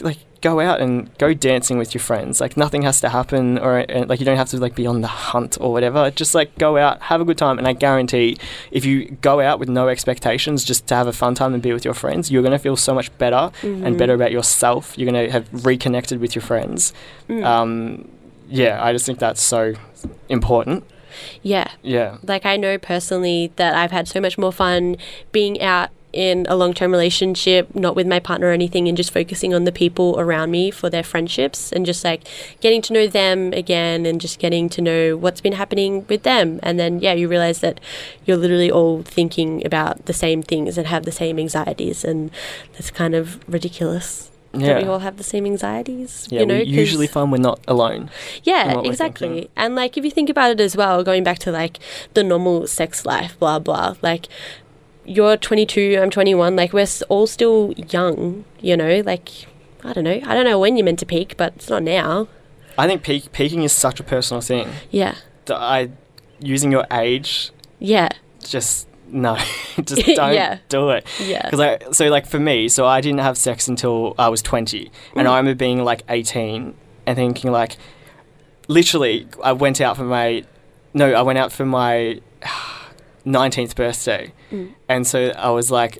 [0.01, 2.41] like go out and go dancing with your friends.
[2.41, 5.07] Like nothing has to happen, or like you don't have to like be on the
[5.09, 6.11] hunt or whatever.
[6.11, 8.37] Just like go out, have a good time, and I guarantee,
[8.73, 11.73] if you go out with no expectations, just to have a fun time and be
[11.73, 13.99] with your friends, you're gonna feel so much better and Mhm.
[13.99, 14.95] better about yourself.
[14.97, 16.93] You're gonna have reconnected with your friends.
[17.29, 17.45] Mm.
[17.45, 18.09] Um,
[18.51, 19.75] yeah, I just think that's so
[20.29, 20.85] important.
[21.43, 21.71] Yeah.
[21.83, 22.19] Yeah.
[22.23, 24.97] Like I know personally that I've had so much more fun
[25.33, 29.55] being out in a long-term relationship, not with my partner or anything, and just focusing
[29.55, 32.29] on the people around me for their friendships and just like
[32.61, 36.61] getting to know them again and just getting to know what's been happening with them.
[36.63, 37.81] And then yeah, you realize that
[38.27, 42.31] you're literally all thinking about the same things and have the same anxieties, and
[42.75, 44.32] that's kind of ridiculous.
[44.55, 44.75] Yeah.
[44.75, 46.29] That we all have the same anxieties.
[46.31, 48.11] Yeah, you know, we usually find we're not alone.
[48.45, 49.51] yeah, exactly.
[49.57, 51.79] And like if you think about it as well, going back to like
[52.15, 53.95] the normal sex life, blah blah.
[54.03, 54.29] Like
[55.05, 56.55] you're 22, I'm 21.
[56.55, 59.01] Like we're s- all still young, you know.
[59.05, 59.29] Like
[59.85, 60.21] I don't know.
[60.25, 62.29] I don't know when you're meant to peak, but it's not now.
[62.79, 64.69] I think peak, peaking is such a personal thing.
[64.91, 65.15] Yeah,
[65.49, 65.91] I
[66.41, 68.09] using your age, yeah,
[68.45, 69.37] just no,
[69.85, 70.59] just don't Yeah.
[70.69, 71.07] do it.
[71.21, 71.43] yeah.
[71.45, 74.91] Because I so like for me, so I didn't have sex until I was twenty,
[75.15, 75.31] and Mm.
[75.31, 76.75] I remember being like eighteen
[77.07, 77.77] and thinking like,
[78.69, 80.45] literally, I went out for my,
[80.95, 82.21] no, I went out for my
[83.25, 84.75] nineteenth birthday, Mm.
[84.89, 85.99] and so I was like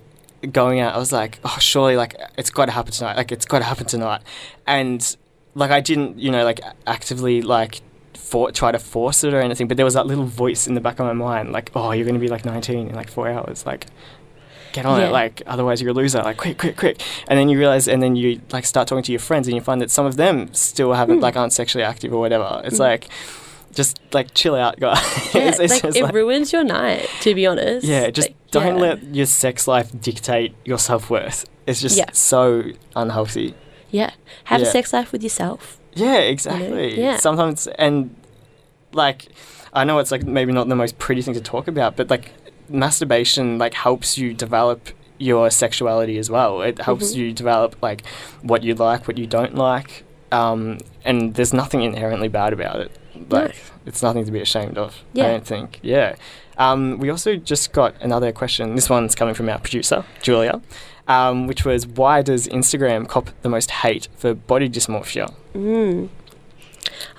[0.51, 0.93] going out.
[0.93, 3.15] I was like, oh, surely like it's got to happen tonight.
[3.17, 4.21] Like it's got to happen tonight,
[4.67, 5.15] and
[5.55, 7.81] like I didn't, you know, like actively like.
[8.17, 10.81] For, try to force it or anything, but there was that little voice in the
[10.81, 13.27] back of my mind, like, "Oh, you're going to be like 19 in like four
[13.29, 13.87] hours." Like,
[14.73, 15.07] get on Yeah.
[15.07, 18.01] it like otherwise you're a loser like quick quick quick and then you realize and
[18.01, 20.51] then you like start talking to your friends and you find that some of them
[20.51, 21.21] still haven't Mm.
[21.21, 22.89] like aren't sexually active or whatever it's Mm.
[22.89, 23.07] like
[23.71, 24.97] just like chill out guys
[25.35, 27.85] Yeah, It's- it's like it like- ruins your night, to be honest.
[27.85, 28.81] yeah just Like, don't yeah.
[28.81, 32.63] let your sex life dictate your self-worth it's just so
[32.95, 33.53] unhealthy
[33.91, 34.09] Yeah,
[34.45, 35.77] have a sex life with yourself.
[35.95, 36.99] Yeah exactly.
[36.99, 37.17] Yeah.
[37.17, 38.15] sometimes and
[38.93, 39.27] like
[39.73, 42.33] i know it's like maybe not the most pretty thing to talk about but like
[42.69, 44.89] masturbation like helps you develop
[45.19, 46.61] your sexuality as well.
[46.63, 47.17] It helps Mhm.
[47.17, 48.05] you develop like
[48.41, 52.91] what you like what you don't like um, and there's nothing inherently bad about it.
[53.29, 55.25] Like it's nothing to be ashamed of Yeah.
[55.25, 55.79] i don't think.
[55.83, 56.15] Yeah.
[56.57, 58.75] Um, we also just got another question.
[58.75, 60.61] This one's coming from our producer julia
[61.07, 66.09] um, which was why does instagram cop the most hate for body dysmorphia Mm.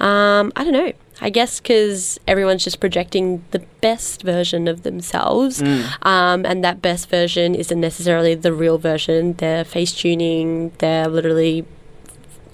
[0.00, 0.92] Um, I don't know.
[1.20, 5.84] I guess because everyone's just projecting the best version of themselves, Mm.
[6.06, 9.34] um, and that best version isn't necessarily the real version.
[9.34, 10.72] They're face tuning.
[10.78, 11.64] They're literally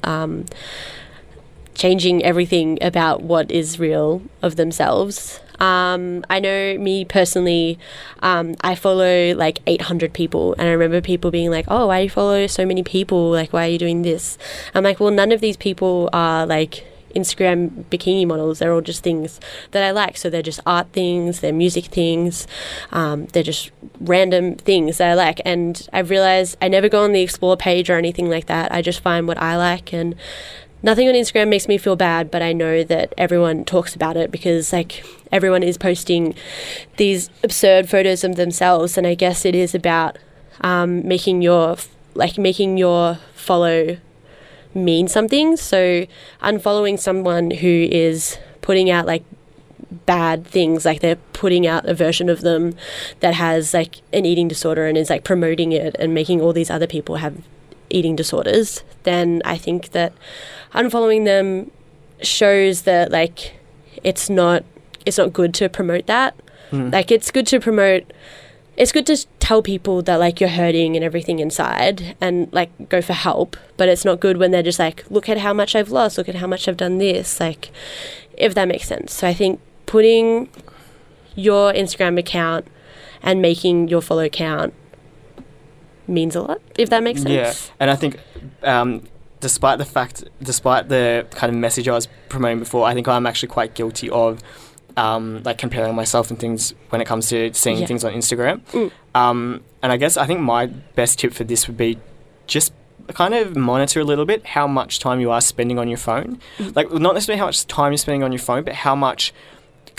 [0.04, 0.44] um,
[1.74, 5.40] changing everything about what is real of themselves.
[5.60, 7.78] Um, I know me personally,
[8.20, 12.04] um, I follow like 800 people, and I remember people being like, "Oh, why do
[12.04, 13.30] you follow so many people?
[13.30, 14.38] Like, why are you doing this?"
[14.74, 19.02] I'm like, "Well, none of these people are like." Instagram bikini models, they're all just
[19.02, 19.40] things
[19.72, 20.16] that I like.
[20.16, 22.46] So they're just art things, they're music things,
[22.92, 25.40] um, they're just random things that I like.
[25.44, 28.72] And I've realized I never go on the explore page or anything like that.
[28.72, 30.14] I just find what I like and
[30.82, 34.30] nothing on Instagram makes me feel bad, but I know that everyone talks about it
[34.30, 36.34] because like everyone is posting
[36.96, 40.18] these absurd photos of themselves, and I guess it is about
[40.60, 41.76] um, making your
[42.14, 43.98] like making your follow
[44.74, 45.56] mean something.
[45.56, 46.06] So
[46.42, 49.24] unfollowing someone who is putting out like
[50.06, 52.74] bad things like they're putting out a version of them
[53.20, 56.70] that has like an eating disorder and is like promoting it and making all these
[56.70, 57.36] other people have
[57.90, 60.12] eating disorders then i think that
[60.72, 61.70] unfollowing them
[62.22, 63.54] shows that like
[64.02, 64.64] it's not
[65.06, 66.34] it's not good to promote that.
[66.70, 66.90] Hmm.
[66.90, 68.12] Like it's good to promote
[68.76, 73.02] it's good to tell people that like you're hurting and everything inside and like go
[73.02, 75.90] for help, but it's not good when they're just like look at how much I've
[75.90, 77.70] lost, look at how much I've done this, like
[78.36, 79.12] if that makes sense.
[79.12, 80.48] So I think putting
[81.34, 82.66] your Instagram account
[83.22, 84.72] and making your follow count
[86.10, 87.32] means a lot, if that makes sense.
[87.32, 88.18] Yeah, and I think
[88.62, 89.02] um,
[89.40, 93.26] despite the fact, despite the kind of message I was promoting before, I think I'm
[93.26, 94.40] actually quite guilty of
[94.96, 97.86] um, like comparing myself and things when it comes to seeing Yeah.
[97.86, 98.60] things on Instagram.
[98.72, 98.90] Mm.
[99.14, 101.98] Um, and I guess I think my best tip for this would be
[102.46, 102.72] just
[103.14, 106.38] kind of monitor a little bit how much time you are spending on your phone.
[106.58, 106.76] Mm.
[106.76, 109.32] Like not necessarily how much time you're spending on your phone, but how much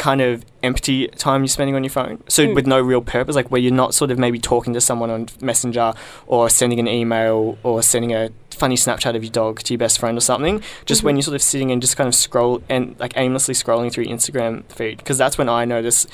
[0.08, 2.16] kind of empty time you're spending on your phone.
[2.28, 2.56] So Mm.
[2.56, 5.28] with no real purpose, like where you're not sort of maybe talking to someone on
[5.42, 5.94] Messenger
[6.26, 10.00] or sending an email or sending a funny Snapchat of your dog to your best
[10.00, 10.64] friend or something.
[10.86, 13.92] Just when you're sort of sitting and just kind of scroll and like aimlessly scrolling
[13.92, 16.08] through your Instagram feed, because that's when I notice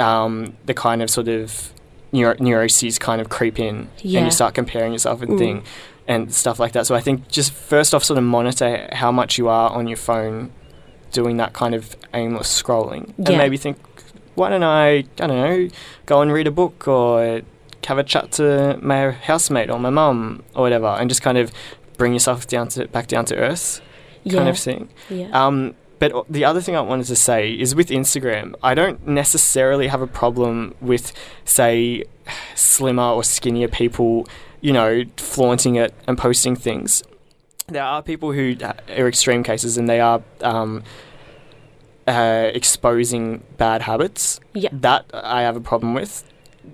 [0.00, 1.72] um, the kind of sort of
[2.12, 5.38] neuro- neuroses kind of creep in, and you start comparing yourself and Mm.
[5.38, 5.62] thing
[6.06, 6.86] and stuff like that.
[6.86, 9.98] So I think just first off, sort of monitor how much you are on your
[9.98, 10.50] phone
[11.12, 13.78] doing that kind of aimless scrolling, and maybe think,
[14.34, 15.68] why don't I, I don't know,
[16.06, 17.42] go and read a book or
[17.86, 21.50] have a chat to my housemate or my mum or whatever, and just kind of
[21.96, 23.80] bring yourself down to back down to earth,
[24.24, 24.88] kind of thing.
[25.10, 25.28] yeah.
[25.32, 29.04] Um, but o- the other thing I wanted to say is with Instagram, I don't
[29.06, 31.12] necessarily have a problem with,
[31.44, 32.04] say,
[32.54, 34.28] slimmer or skinnier people,
[34.60, 37.02] you know, flaunting it and posting things.
[37.68, 40.82] There are people who uh, are extreme cases and they are um,
[42.06, 44.40] uh, exposing bad habits.
[44.54, 44.70] Yeah.
[44.72, 46.24] That I have a problem with.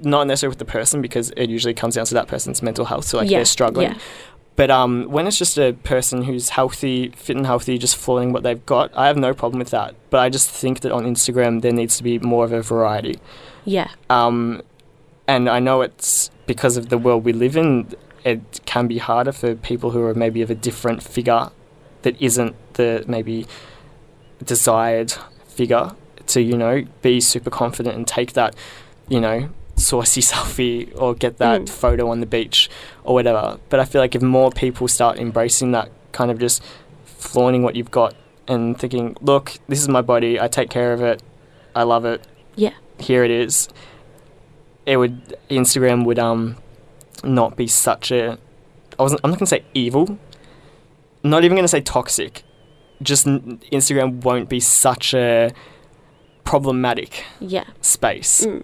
[0.03, 3.05] Not necessarily with the person because it usually comes down to that person's mental health.
[3.07, 3.91] So like Yeah, they're struggling.
[3.93, 3.99] yeah.
[4.57, 8.45] But um, when it's just a person who's healthy, fit and healthy, just flaunting what
[8.45, 9.97] they've got, I have no problem with that.
[10.11, 13.19] But I just think that on Instagram there needs to be more of a variety.
[13.65, 13.89] Yeah.
[14.11, 14.63] Um,
[15.27, 17.89] and I know it's because of the world we live in,
[18.25, 21.51] it can be harder for people who are maybe of a different figure
[22.03, 23.47] that isn't the maybe
[24.45, 25.13] desired
[25.47, 25.93] figure
[26.27, 28.55] to, you know, be super confident and take that,
[29.09, 31.69] you know, saucy selfie or get that Mm.
[31.69, 32.71] photo on the beach
[33.05, 33.59] or whatever.
[33.69, 36.63] But I feel like if more people start embracing that kind of just
[37.05, 38.15] flaunting what you've got
[38.47, 41.23] and thinking, look, this is my body, I take care of it,
[41.75, 42.73] I love it, Yeah.
[42.99, 43.69] here it is.
[44.87, 46.57] It would Instagram would um
[47.27, 48.39] not be such a
[48.99, 50.19] I wasn't I'm not gonna say evil.
[51.23, 52.43] Not even gonna say toxic.
[53.03, 55.51] Just n- Instagram won't be such a
[56.45, 57.65] problematic Yeah.
[57.81, 58.45] space.
[58.47, 58.63] Mm.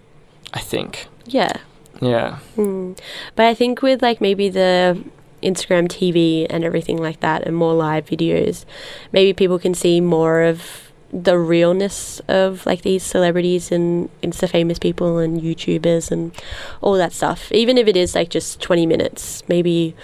[0.53, 1.07] I think.
[1.25, 1.53] Yeah.
[2.01, 2.39] Yeah.
[2.57, 2.97] Mm.
[3.35, 5.01] But I think with like maybe the
[5.43, 8.65] Instagram TV and everything like that and more live videos,
[9.11, 14.79] maybe people can see more of the realness of like these celebrities and Insta famous
[14.79, 16.31] people and YouTubers and
[16.79, 17.51] all that stuff.
[17.51, 19.95] Even if it is like just 20 minutes, maybe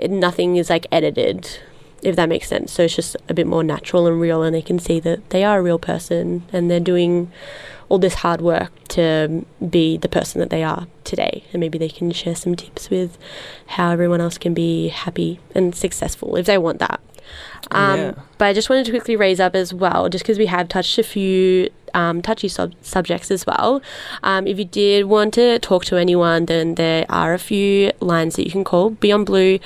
[0.00, 1.58] nothing is like edited,
[2.02, 2.72] if that makes sense.
[2.72, 5.44] So it's just a bit more natural and real, and they can see that they
[5.44, 7.30] are a real person and they're doing
[7.88, 11.44] all this hard work to be the person that they are today.
[11.52, 13.18] And maybe they can share some tips with
[13.66, 17.00] how everyone else can be happy and successful if they want that.
[17.70, 18.12] Um, Yeah.
[18.38, 20.98] But I just wanted to quickly raise up as well, just because we have touched
[20.98, 23.82] a few um, touchy sub- subjects as well.
[24.22, 28.36] Um, if you did want to talk to anyone, then there are a few lines
[28.36, 28.90] that you can call.
[28.90, 29.58] Beyond Blue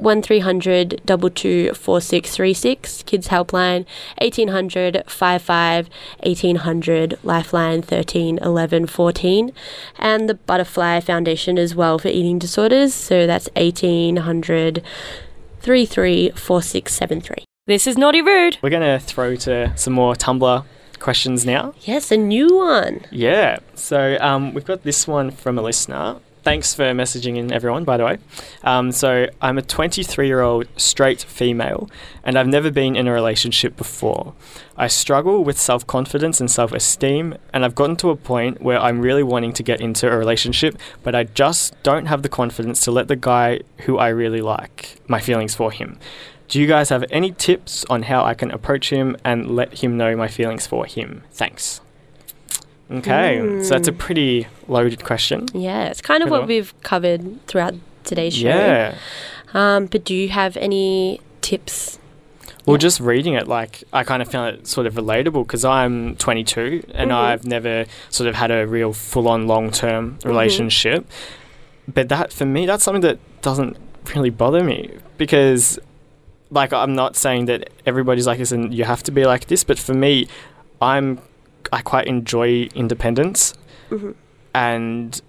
[0.00, 3.84] 1300 22 4636 Kids Helpline
[4.18, 5.90] 1800 55
[6.22, 9.52] 1800 Lifeline 13 11 14
[9.98, 14.82] and the Butterfly Foundation as well for eating disorders so that's 1800
[15.60, 18.56] 33 4673 This is Naughty Rude.
[18.62, 20.64] We're gonna throw to some more Tumblr
[20.98, 21.74] questions now.
[21.82, 23.00] Yes, a new one.
[23.10, 23.58] Yeah.
[23.74, 26.16] So um, we've got this one from a listener.
[26.42, 28.18] Thanks for messaging in, everyone, by the way.
[28.64, 31.90] Um, so I'm a 23 year old straight female,
[32.24, 34.32] and I've never been in a relationship before.
[34.74, 38.78] I struggle with self confidence and self esteem, and I've gotten to a point where
[38.78, 42.80] I'm really wanting to get into a relationship, but I just don't have the confidence
[42.84, 45.98] to let the guy who I really like my feelings for him.
[46.48, 49.96] Do you guys have any tips on how I can approach him and let him
[49.96, 51.22] know my feelings for him?
[51.30, 51.80] Thanks.
[52.90, 55.46] Okay, so that's a pretty loaded question.
[55.54, 56.40] Yeah, it's kind of Hello.
[56.40, 57.74] what we've covered throughout
[58.04, 58.48] today's show.
[58.48, 58.94] Yeah.
[59.54, 61.98] Um, but do you have any tips?
[62.66, 62.78] Well, Yeah.
[62.78, 66.82] just reading it, like, I kind of found it sort of relatable because I'm 22
[66.94, 67.14] and Mhm.
[67.14, 71.06] I've never sort of had a real full on long term relationship.
[71.92, 73.76] But that, for me, that's something that doesn't
[74.14, 75.78] really bother me because,
[76.50, 79.64] like, I'm not saying that everybody's like this and you have to be like this,
[79.64, 80.26] but for me,
[80.82, 81.18] I'm,
[81.72, 83.54] I quite enjoy independence
[83.90, 84.14] Mhm.
[84.54, 85.20] and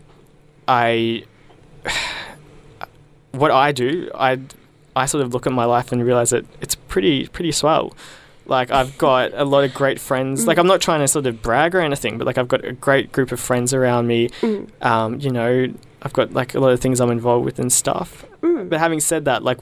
[0.68, 1.24] I,
[3.32, 4.40] what I do, I,
[4.96, 7.94] I sort of look at my life and realize that it's pretty, pretty swell.
[8.46, 10.46] Like I've got a lot of great friends.
[10.48, 12.74] Like I'm not trying to sort of brag or anything, but like I've got a
[12.74, 14.30] great group of friends around me.
[14.42, 14.70] Mm.
[14.84, 15.68] Um, you know,
[16.02, 18.26] I've got like a lot of things I'm involved with and stuff.
[18.42, 18.70] Mm.
[18.70, 19.60] But having said that, like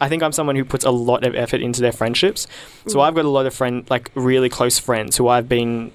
[0.00, 2.46] I think I'm someone who puts a lot of effort into their friendships.
[2.86, 5.92] So I've got a lot of friend, like really close friends who I've been,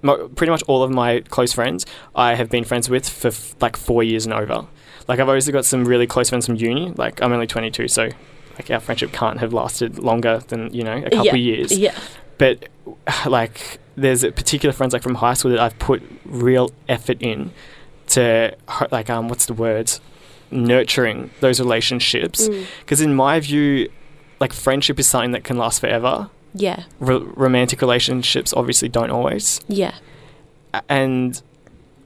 [0.00, 1.84] mo- pretty much all of my close friends
[2.14, 4.66] I have been friends with for f- like four years and over.
[5.08, 6.92] Like I've obviously got some really close friends from uni.
[6.92, 8.08] Like I'm only 22, so
[8.54, 11.32] like our friendship can't have lasted longer than you know a couple yeah.
[11.32, 11.98] of years Yeah.
[12.38, 12.68] but
[13.26, 17.50] like there's a particular friends like from high school that I've put real effort in
[18.08, 18.54] to
[18.90, 19.90] like um what's the word
[20.52, 22.64] nurturing those relationships Mm.
[22.80, 23.88] because in my view
[24.40, 26.84] like friendship is something that can last forever Yeah.
[27.00, 29.94] R- romantic relationships obviously don't always Yeah.
[30.88, 31.40] And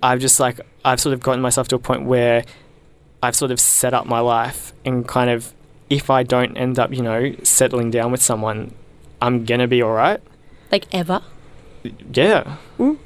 [0.02, 2.44] I've just like I've sort of gotten myself to a point where
[3.22, 5.52] I've sort of set up my life and kind of
[5.90, 8.72] if I don't end up you know settling down with someone
[9.22, 10.20] I'm gonna be all right
[10.70, 11.22] Like ever.
[12.12, 12.56] yeah.
[12.78, 12.98] Mm.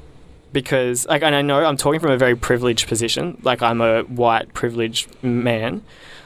[0.53, 3.37] Because, like, and I know I'm talking from a very privileged position.
[3.43, 5.81] Like, I'm a white, privileged man.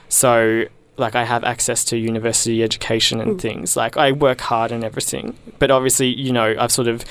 [0.10, 0.66] So,
[0.98, 3.42] like, I have access to university education and Mm.
[3.42, 3.76] things.
[3.76, 5.36] Like, I work hard and everything.
[5.60, 7.04] But obviously, you know, I've sort of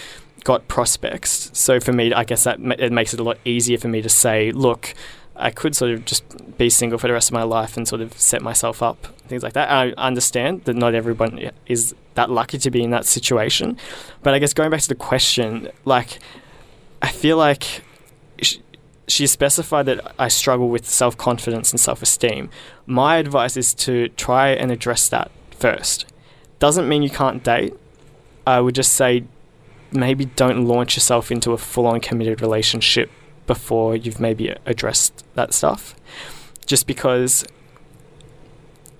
[0.42, 1.50] got prospects.
[1.52, 4.02] So, for me, I guess that ma- it makes it a lot easier for me
[4.02, 4.94] to say, look,
[5.36, 6.24] I could sort of just
[6.58, 9.42] be single for the rest of my life and sort of set myself up, things
[9.42, 9.68] like that.
[9.70, 13.76] I understand that not everyone is that lucky to be in that situation.
[14.22, 16.18] But I guess going back to the question, like,
[17.04, 17.82] I feel like
[18.40, 18.56] sh-
[19.06, 22.48] she specified that I struggle with self confidence and self esteem.
[22.86, 26.06] My advice is to try and address that first.
[26.60, 27.74] Doesn't mean you can't date.
[28.46, 29.24] I would just say
[29.92, 33.10] maybe don't launch yourself into a full on committed relationship
[33.46, 35.94] before you've maybe addressed that stuff.
[36.64, 37.44] Just because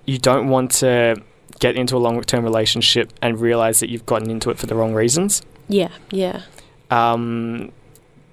[0.05, 1.15] you don't want to
[1.57, 4.75] get into a long term relationship and realize that you've gotten into it for the
[4.75, 5.41] wrong reasons.
[5.67, 5.89] Yeah.
[6.11, 6.43] Yeah.
[6.91, 7.71] Um,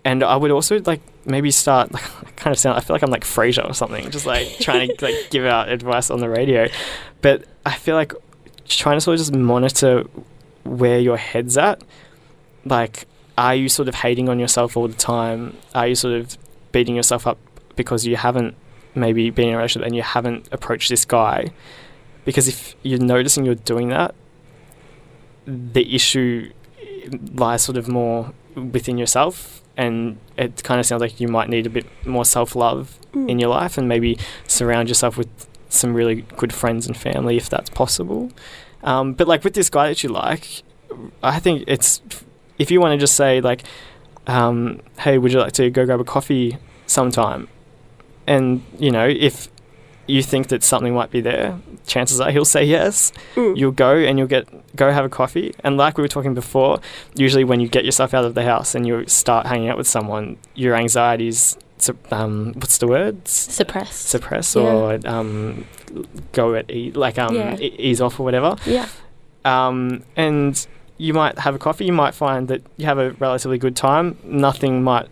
[0.04, 3.10] and I would also like maybe start like kind of sound I feel like I'm
[3.10, 6.68] like Frasier or something, just like trying to like give out advice on the radio.
[7.20, 8.12] But I feel like
[8.66, 10.04] trying to sort of just monitor
[10.64, 11.82] where your head's at.
[12.64, 15.56] Like, are you sort of hating on yourself all the time?
[15.74, 16.36] Are you sort of
[16.72, 17.38] beating yourself up
[17.76, 18.54] because you haven't
[18.94, 21.52] maybe been in a relationship and you haven't approached this guy?
[22.24, 24.14] Because if you're noticing you're doing that,
[25.44, 26.52] the issue
[27.34, 31.66] lies sort of more within yourself and it kind of sounds like you might need
[31.66, 33.28] a bit more self-love Mm.
[33.28, 34.16] in your life and maybe
[34.48, 35.28] surround yourself with
[35.68, 38.32] some really good friends and family if that's possible
[38.84, 40.62] um, but like with this guy that you like
[41.22, 42.00] i think it's
[42.58, 43.64] if you want to just say like
[44.26, 46.56] um, hey would you like to go grab a coffee
[46.86, 47.48] sometime
[48.26, 49.48] and you know if
[50.06, 53.56] you think that something might be there chances are he'll say yes Mm.
[53.56, 54.46] you'll go and you'll get
[54.76, 56.80] go have a coffee and like we were talking before
[57.14, 59.86] usually when you get yourself out of the house and you start hanging out with
[59.86, 61.56] someone your anxieties
[62.10, 63.94] um what's the word Suppress.
[63.94, 64.62] suppress Yeah.
[64.62, 65.64] or um
[66.32, 67.56] go at e- like um Yeah.
[67.58, 68.86] e- ease off or whatever yeah.
[69.44, 70.66] um and
[70.98, 74.16] you might have a coffee you might find that you have a relatively good time
[74.24, 75.08] nothing might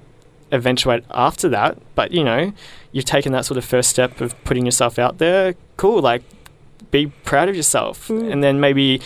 [0.53, 2.53] eventuate after that but you know
[2.93, 6.23] you've taken that sort of first step of putting yourself out there cool like
[6.91, 8.33] be proud of yourself Mm.
[8.33, 9.01] and then maybe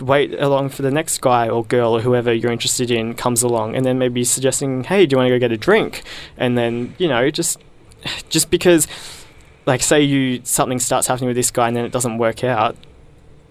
[0.00, 3.76] wait along for the next guy or girl or whoever you're interested in comes along
[3.76, 6.02] and then maybe suggesting hey do you want to go get a drink
[6.38, 7.58] and then you know just
[8.30, 8.88] just because
[9.66, 12.74] like say you something starts happening with this guy and then it doesn't work out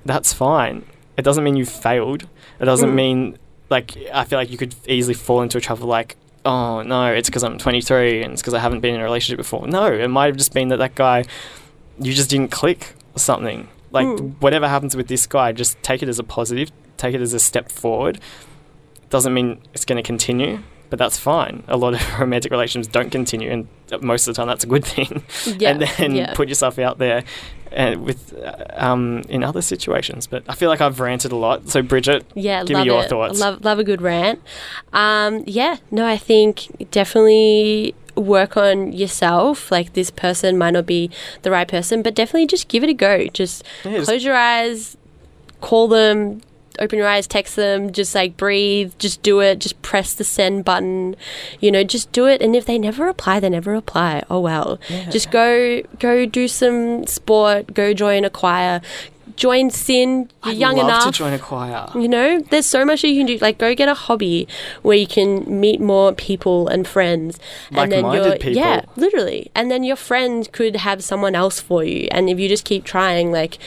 [0.05, 0.83] that's fine
[1.17, 2.23] it doesn't mean you've failed
[2.59, 2.95] it doesn't Mm.
[2.95, 3.37] mean
[3.69, 7.13] like I feel like you could easily fall into a trap of like, oh no,
[7.13, 9.67] it's because I'm 23 and it's because I haven't been in a relationship before.
[9.67, 11.25] No, it might have just been that that guy,
[11.99, 13.67] you just didn't click or something.
[13.91, 14.35] Like Mm.
[14.39, 17.39] whatever happens with this guy, just take it as a positive, take it as a
[17.39, 18.19] step forward.
[19.09, 21.63] Doesn't mean it's going to continue, but that's fine.
[21.67, 23.67] A lot of romantic relationships don't continue, and
[24.01, 25.23] most of the time that's a good thing.
[25.59, 26.33] Yeah, and then yeah.
[26.33, 27.23] put yourself out there.
[27.73, 28.33] And with
[28.73, 31.69] um, in other situations, but I feel like I've ranted a lot.
[31.69, 33.09] So Bridget, Yeah, Give me your it.
[33.09, 33.39] thoughts.
[33.39, 34.41] Love love a good rant.
[34.91, 39.71] Um, yeah, no, I think definitely work on yourself.
[39.71, 41.09] Like this person might not be
[41.43, 43.27] the right person, but definitely just give it a go.
[43.27, 44.97] Just Yeah, just- close your eyes,
[45.61, 46.41] call them,
[46.79, 50.65] open your eyes, text them, just like breathe, just do it, just press the send
[50.65, 51.15] button.
[51.59, 54.23] You know, just do it and if they never reply, they never reply.
[54.29, 54.79] Oh well.
[55.09, 58.81] Just go go do some sport, go join a choir.
[59.37, 60.29] Join SYN.
[60.43, 61.05] You're I'd young enough.
[61.05, 61.89] to join a choir.
[61.95, 63.37] You know, there's so much you can do.
[63.37, 64.47] Like, go get a hobby
[64.83, 67.39] where you can meet more people and friends.
[67.71, 68.51] and then your people.
[68.51, 69.49] yeah, literally.
[69.55, 72.07] And then your friend could have someone else for you.
[72.11, 73.57] And if you just keep trying, like,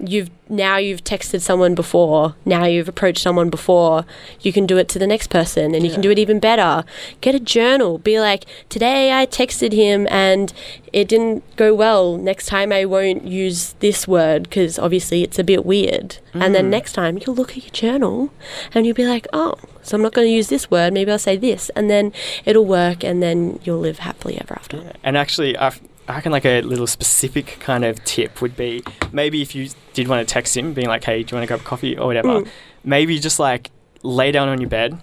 [0.00, 4.06] you've now you've texted someone before, now you've approached someone before,
[4.40, 6.84] you can do it to the next person, and you can do it even better.
[7.20, 7.98] Get a journal.
[7.98, 10.52] Be like, today I texted him and
[10.92, 12.16] it didn't go well.
[12.16, 16.18] Next time I won't use this word because obviously it's a bit weird.
[16.32, 16.70] And then mm.
[16.70, 18.32] next time you'll look at your journal
[18.74, 20.92] and you'll be like, oh, so I'm not going to use this word.
[20.92, 22.12] Maybe I'll say this, and then
[22.44, 24.92] it'll work, and then you'll live happily ever after.
[25.02, 25.72] And actually, I,
[26.08, 28.82] I reckon like a little specific kind of tip would be
[29.12, 31.46] maybe if you did want to text him, being like, "Hey, do you want to
[31.48, 32.48] grab a coffee or whatever?" Mm.
[32.84, 33.70] Maybe just like
[34.02, 34.98] lay down on your bed,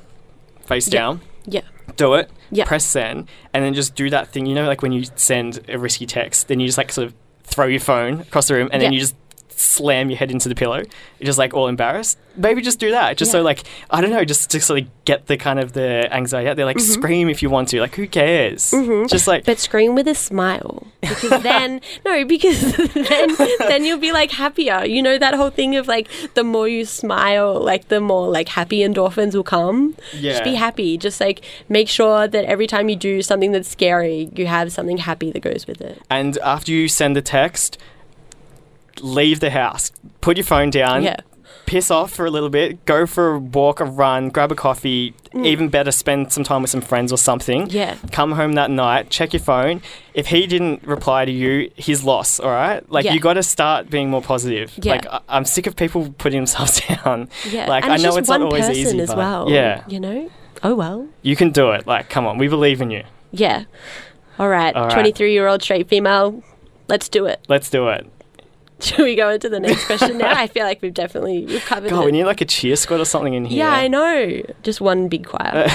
[0.65, 0.99] face Yeah.
[0.99, 1.61] down, Yeah.
[1.95, 2.65] do it, Yeah.
[2.65, 4.45] press send, and then just do that thing.
[4.47, 7.13] You know, like when you send a risky text, then you just like sort of
[7.43, 9.15] throw your phone across the room, and then you just
[9.59, 10.77] slam your head into the pillow.
[11.19, 12.17] You're just like all embarrassed.
[12.37, 15.27] Maybe just do that, just so like I don't know, just to sort of get
[15.27, 16.65] the kind of the anxiety out there.
[16.65, 16.91] Like Mm-hmm.
[17.01, 17.79] scream if you want to.
[17.79, 18.71] Like who cares?
[19.09, 24.11] Just like But scream with a smile because then no, because then then you'll be
[24.11, 24.83] like happier.
[24.85, 28.49] You know that whole thing of like the more you smile, like the more like
[28.49, 29.95] happy endorphins will come.
[30.19, 30.97] Just be happy.
[30.97, 34.97] Just like make sure that every time you do something that's scary, you have something
[34.97, 36.01] happy that goes with it.
[36.09, 37.77] and after you send the text,
[39.01, 39.91] leave the house.
[40.21, 41.03] Put your phone down.
[41.03, 41.17] Yeah.
[41.65, 42.85] Piss off for a little bit.
[42.85, 45.15] Go for a walk, a run, grab a coffee.
[45.33, 47.67] Even better, spend some time with some friends or something.
[47.67, 47.71] Mm.
[47.73, 47.95] Yeah.
[48.11, 49.09] Come home that night.
[49.09, 49.81] Check your phone.
[50.13, 52.39] If he didn't reply to you, his loss.
[52.39, 52.87] All right.
[52.91, 53.13] Like Yeah.
[53.13, 54.73] you got to start being more positive.
[54.79, 54.91] Yeah.
[54.93, 57.29] Like I- I'm sick of people putting themselves down.
[57.49, 57.65] Yeah.
[57.67, 59.49] Like and I know it's not always easy as but- well.
[59.49, 59.83] Yeah.
[59.87, 60.29] You know?
[60.63, 61.07] Oh well.
[61.23, 61.87] You can do it.
[61.87, 63.03] Like come on, we believe in you.
[63.31, 63.63] Yeah.
[64.37, 64.75] All right.
[64.75, 64.93] All right.
[64.93, 66.43] 23 year old straight female.
[66.87, 67.43] Let's do it.
[67.47, 68.07] Let's do it.
[68.81, 70.31] Should we go into the next question now?
[70.37, 72.05] I feel like we've definitely we've covered God, it.
[72.05, 73.59] we need like a cheer squad or something in here.
[73.59, 74.41] Yeah, I know.
[74.63, 75.67] Just one big choir.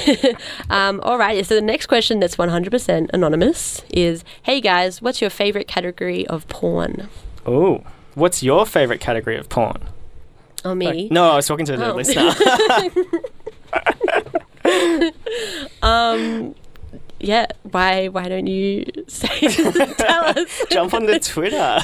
[0.70, 1.44] um, all right.
[1.44, 6.48] So the next question that's 100% anonymous is Hey guys, what's your favorite category of
[6.48, 7.08] porn?
[7.44, 9.82] Oh, what's your favorite category of porn?
[10.64, 11.08] Oh, me?
[11.10, 11.96] No, I was talking to the Oh.
[11.96, 12.32] listener.
[15.82, 16.54] Um,
[17.22, 17.46] yeah.
[17.62, 20.62] Why, why don't you say, tell us?
[20.70, 21.78] Jump on the Twitter.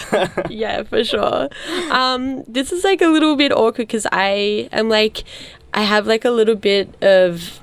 [0.50, 1.48] yeah, for sure.
[1.90, 5.24] Um, this is like a little bit awkward because I am like,
[5.72, 7.60] I have like a little bit of,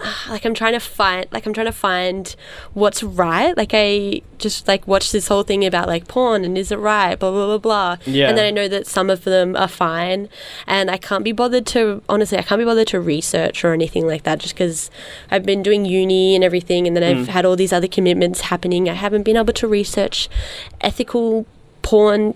[0.28, 2.34] like I'm trying to find, like I'm trying to find
[2.74, 3.56] what's right.
[3.56, 7.18] Like I just like watched this whole thing about like porn and is it right,
[7.18, 7.96] blah blah blah blah.
[8.06, 8.28] Yeah.
[8.28, 10.28] And then I know that some of them are fine,
[10.66, 14.06] and I can't be bothered to honestly, I can't be bothered to research or anything
[14.06, 14.90] like that just because
[15.30, 17.30] I've been doing uni and everything, and then I've mm.
[17.30, 18.88] had all these other commitments happening.
[18.88, 20.28] I haven't been able to research
[20.80, 21.46] ethical
[21.82, 22.34] porn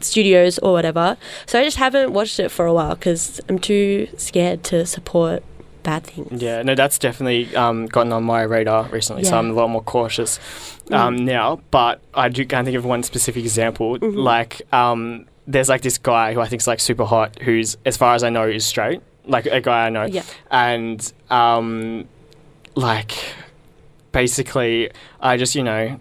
[0.00, 1.16] studios or whatever.
[1.46, 5.42] So I just haven't watched it for a while because I'm too scared to support
[5.86, 6.42] bad things.
[6.42, 9.82] yeah, no, that's definitely um, gotten on my radar recently, so I'm a lot more
[9.82, 10.38] cautious
[10.90, 11.60] um, now.
[11.70, 13.96] But I do can't think of one specific example.
[13.98, 14.18] Mm-hmm.
[14.18, 17.96] Like, um, there's like this guy who I think is like super hot, who's, as
[17.96, 19.00] far as I know, is straight.
[19.24, 20.04] Like a guy I know.
[20.04, 20.24] Yeah.
[20.50, 22.06] And, um,
[22.74, 23.12] like,
[24.12, 25.98] basically, I just, you know,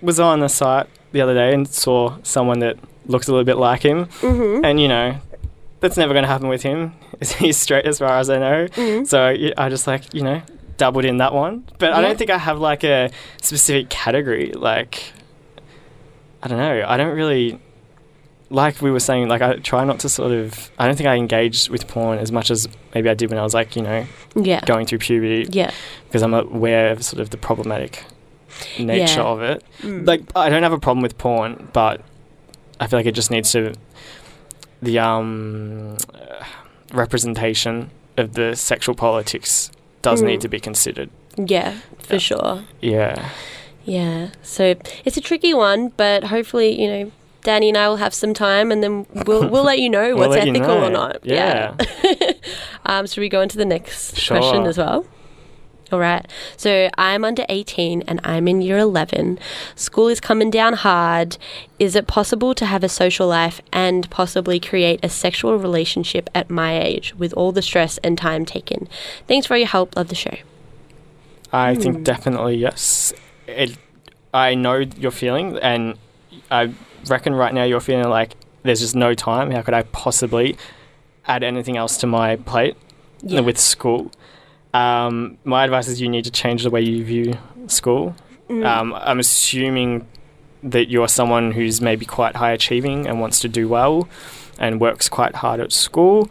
[0.00, 2.76] was on the site the other day and saw someone that
[3.06, 4.06] looks a little bit like him.
[4.20, 4.64] Mm-hmm.
[4.64, 5.16] And, you know,
[5.80, 6.92] that's never going to happen with him.
[7.38, 8.66] He's straight as far as I know.
[8.68, 9.04] Mm-hmm.
[9.04, 10.42] So yeah, I just like, you know,
[10.76, 11.64] dabbled in that one.
[11.78, 13.10] But I don't think I have like a
[13.42, 14.52] specific category.
[14.52, 15.12] Like,
[16.42, 16.84] I don't know.
[16.86, 17.60] I don't really,
[18.50, 21.16] like we were saying, like I try not to sort of, I don't think I
[21.16, 24.06] engage with porn as much as maybe I did when I was like, you know,
[24.34, 24.60] Yeah.
[24.64, 25.70] going through puberty Yeah.
[26.06, 28.04] because I'm aware of sort of the problematic
[28.78, 29.26] nature Yeah.
[29.26, 29.64] of it.
[29.82, 30.06] Mm.
[30.06, 32.00] Like I don't have a problem with porn, but
[32.80, 33.74] I feel like it just needs to
[34.82, 35.96] the um
[36.92, 39.70] representation of the sexual politics
[40.02, 40.26] does Mm.
[40.26, 41.10] need to be considered.
[41.36, 42.18] Yeah, for Yeah.
[42.18, 42.64] sure.
[42.80, 43.28] Yeah.
[43.84, 44.28] Yeah.
[44.42, 44.74] So
[45.04, 47.12] it's a tricky one, but hopefully, you know,
[47.42, 50.28] Danny and I will have some time, and then we'll we'll let you know We'll
[50.28, 51.00] what's you ethical or know.
[51.00, 51.18] not.
[51.22, 51.74] Yeah.
[52.86, 54.36] um, should we go into the next Sure.
[54.38, 55.06] question as well?
[55.90, 56.26] All right.
[56.56, 59.38] So I'm under 18 and I'm in year 11.
[59.74, 61.38] School is coming down hard.
[61.78, 66.50] Is it possible to have a social life and possibly create a sexual relationship at
[66.50, 68.86] my age with all the stress and time taken?
[69.26, 69.96] Thanks for your help.
[69.96, 70.36] Love the show.
[71.52, 71.80] I Hmm.
[71.80, 73.14] think definitely yes.
[73.46, 73.78] It,
[74.34, 75.94] I know your feeling, and
[76.50, 76.70] I
[77.06, 79.50] reckon right now you're feeling like there's just no time.
[79.52, 80.58] How could I possibly
[81.26, 82.76] add anything else to my plate
[83.22, 83.40] Yeah.
[83.40, 84.10] with school?
[84.74, 87.34] Um, my advice is you need to change the way you view
[87.66, 88.14] school.
[88.48, 88.64] Mm.
[88.64, 90.06] Um, I'm assuming
[90.62, 94.08] that you're someone who's maybe quite high achieving and wants to do well
[94.58, 96.30] and works quite hard at school.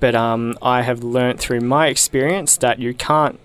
[0.00, 3.38] But um, I have learnt through my experience that you can't,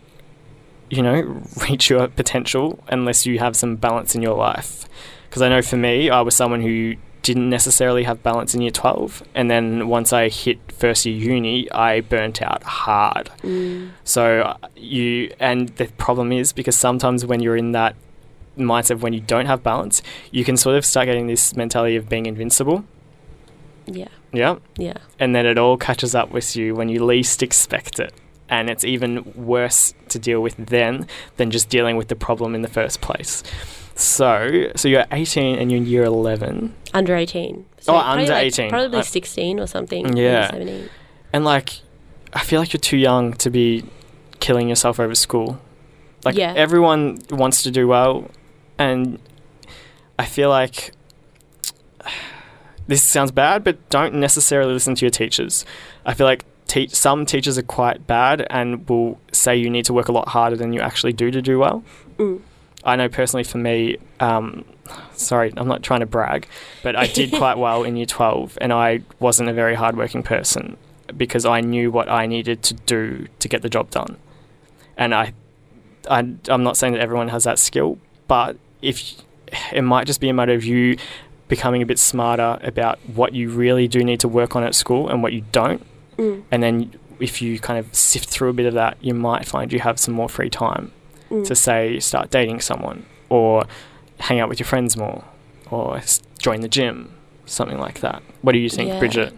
[0.90, 4.86] you know, reach your potential unless you have some balance in your life.
[5.30, 6.96] Because I know for me, I was someone who
[7.28, 9.22] didn't necessarily have balance in year 12.
[9.36, 13.30] And then once I hit first year uni, I burnt out hard.
[13.42, 13.90] Mm.
[14.06, 17.98] So uh, you and the problem is because sometimes when you're in that
[18.58, 20.02] mindset when you don't have balance,
[20.32, 22.86] you can sort of start getting this mentality of being invincible.
[23.86, 24.08] Yeah.
[24.32, 24.56] Yeah.
[24.78, 24.98] Yeah.
[25.20, 28.14] And then it all catches up with you when you least expect it.
[28.48, 32.62] And it's even worse to deal with then than just dealing with the problem in
[32.62, 33.44] the first place.
[33.98, 36.74] So, so you're 18 and you're in year 11.
[36.94, 37.66] Under 18.
[37.88, 38.70] Oh, under like- 18.
[38.70, 40.16] Probably I- 16 or something.
[40.16, 40.52] Yeah.
[40.52, 40.90] 17.
[41.34, 41.82] And like,
[42.34, 43.84] I feel like you're too young to be
[44.40, 45.60] killing yourself over school.
[46.24, 46.54] Like, Yeah.
[46.56, 48.30] everyone wants to do well.
[48.78, 49.18] And
[50.20, 50.92] I feel like
[52.88, 55.66] this sounds bad, but don't necessarily listen to your teachers.
[56.06, 59.94] I feel like te- some teachers are quite bad and will say you need to
[59.94, 61.84] work a lot harder than you actually do to do well.
[62.18, 62.42] Mm.
[62.88, 64.64] I know personally for me, um,
[65.14, 66.48] sorry, I'm not trying to brag,
[66.84, 70.78] but I did quite well in year 12 and I wasn't a very hardworking person
[71.16, 74.16] because I knew what I needed to do to get the job done.
[74.96, 75.34] And I,
[76.10, 79.16] I I'm not saying that everyone has that skill, but if
[79.74, 80.98] it might just be a matter of you
[81.50, 85.10] becoming a bit smarter about what you really do need to work on at school
[85.10, 85.86] and what you don't.
[86.18, 86.44] Mm.
[86.52, 89.74] And then if you kind of sift through a bit of that, you might find
[89.74, 90.92] you have some more free time
[91.30, 91.46] Mm.
[91.48, 93.66] to say start dating someone or
[94.20, 95.24] hang out with your friends more
[95.70, 97.14] or s- join the gym,
[97.48, 98.22] something like that.
[98.42, 99.00] What do you think, Yeah.
[99.00, 99.34] Bridget?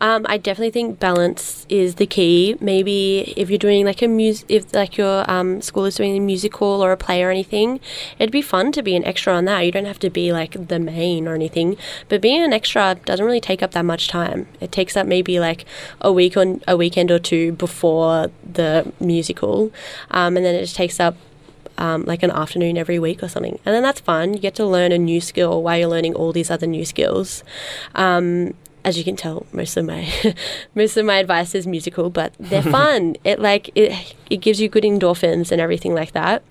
[0.00, 2.56] Um, I definitely think balance is the key.
[2.60, 6.20] Maybe if you're doing like a mus, if like your um, school is doing a
[6.20, 7.80] musical or a play or anything,
[8.18, 9.60] it'd be fun to be an extra on that.
[9.60, 11.76] You don't have to be like the main or anything,
[12.08, 14.46] but being an extra doesn't really take up that much time.
[14.60, 15.64] It takes up maybe like
[16.00, 19.72] a week on a weekend or two before the musical,
[20.12, 21.16] um, and then it just takes up
[21.78, 23.58] um, like an afternoon every week or something.
[23.64, 24.34] And then that's fun.
[24.34, 27.42] You get to learn a new skill while you're learning all these other new skills.
[27.94, 28.54] Um,
[28.84, 30.08] as you can tell, most of my
[30.74, 33.16] most of my advice is musical, but they're fun.
[33.24, 36.42] It like it it gives you good endorphins and everything like that.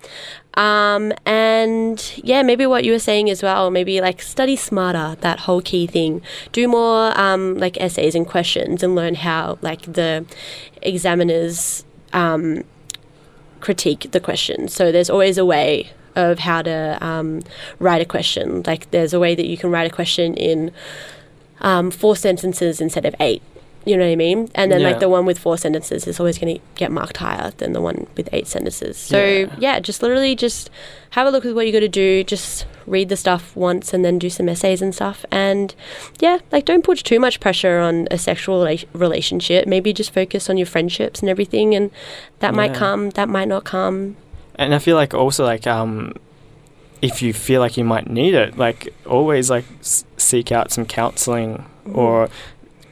[0.54, 5.40] Um, and yeah, maybe what you were saying as well, maybe like study smarter, that
[5.40, 6.20] whole key thing.
[6.52, 10.24] Do more um, like essays and questions and learn how like the
[10.82, 12.64] examiners um,
[13.60, 14.68] critique the question.
[14.68, 17.42] So there's always a way of how to um,
[17.78, 18.62] write a question.
[18.66, 20.72] Like there's a way that you can write a question in
[21.60, 23.42] um, four sentences instead of eight.
[23.88, 24.48] You know what I mean?
[24.54, 24.88] And then Yeah.
[24.88, 27.80] like the one with four sentences is always going to get marked higher than the
[27.80, 28.96] one with eight sentences.
[28.98, 29.46] So Yeah.
[29.58, 30.68] yeah, just literally just
[31.10, 32.22] have a look at what you got to do.
[32.22, 35.24] Just read the stuff once and then do some essays and stuff.
[35.30, 35.74] And
[36.20, 39.66] yeah, like don't put too much pressure on a sexual rela- relationship.
[39.66, 41.90] Maybe just focus on your friendships and everything, and
[42.40, 44.16] that might come, that might not come.
[44.56, 46.12] And I feel like also like um,
[47.00, 50.84] if you feel like you might need it, like always like s- seek out some
[50.84, 51.64] counselling
[51.94, 52.28] or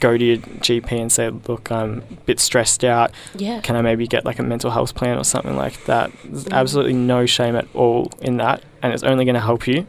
[0.00, 3.10] go to your GP and say, look, I'm a bit stressed out.
[3.36, 3.60] Yeah.
[3.62, 6.10] Can I maybe get like a mental health plan or something like that?
[6.24, 6.52] There's Mm.
[6.52, 9.86] absolutely no shame at all in that, and it's only going to help you.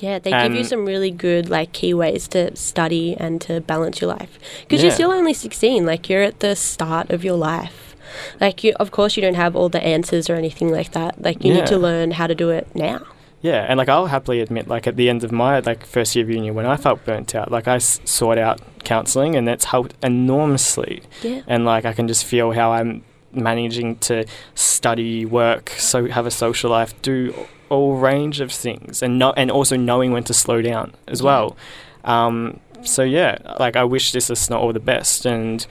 [0.00, 4.00] Yeah, they give you some really good like key ways to study and to balance
[4.00, 4.86] your life because Yeah.
[4.86, 5.84] you're still only 16.
[5.84, 7.94] Like you're at the start of your life.
[8.40, 11.20] Like you, of course, you don't have all the answers or anything like that.
[11.22, 11.58] Like you Yeah.
[11.60, 13.02] need to learn how to do it now.
[13.42, 16.24] Yeah, and like I'll happily admit, like at the end of my like first year
[16.24, 19.66] of uni, when I felt burnt out, like I s- sought out counselling, and that's
[19.66, 21.02] helped enormously.
[21.22, 21.42] Yeah.
[21.46, 23.02] And like I can just feel how I'm
[23.32, 24.24] managing to
[24.54, 27.34] study, work, so have a social life, do
[27.68, 31.26] all range of things, and no, and also knowing when to slow down as Yeah.
[31.26, 31.56] well.
[32.04, 35.66] Um, so yeah, like I wish this is not all the best, and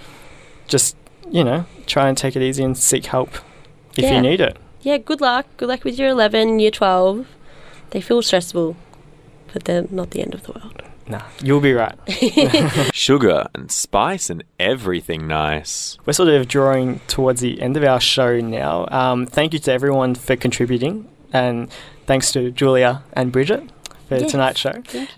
[0.67, 0.95] just
[1.31, 3.29] you know, try and take it easy and seek help
[3.95, 4.15] if Yeah.
[4.15, 4.57] you need it.
[4.81, 5.45] Yeah, good luck.
[5.57, 7.27] Good luck with your 11, year 12.
[7.91, 8.75] They feel stressful,
[9.53, 10.81] but they're not the end of the world.
[11.09, 11.97] Nah, you'll be right.
[12.93, 15.97] Sugar and spice and everything nice.
[16.05, 18.87] We're sort of drawing towards the end of our show now.
[18.91, 21.71] Um, thank you to everyone for contributing, and
[22.05, 23.63] thanks to Julia and Bridget
[24.09, 24.31] for Yes.
[24.31, 24.73] tonight's show.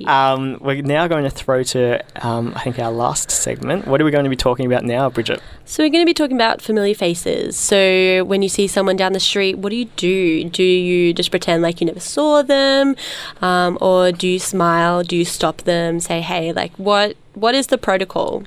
[0.05, 3.87] Um, we're now going to throw to, um, I think, our last segment.
[3.87, 5.41] What are we going to be talking about now, Bridget?
[5.65, 7.57] So, we're going to be talking about familiar faces.
[7.57, 10.43] So, when you see someone down the street, what do you do?
[10.49, 12.95] Do you just pretend like you never saw them?
[13.41, 15.01] Um, or do you smile?
[15.03, 15.99] Do you stop them?
[15.99, 17.15] Say, hey, like, what?
[17.33, 18.43] what is the protocol?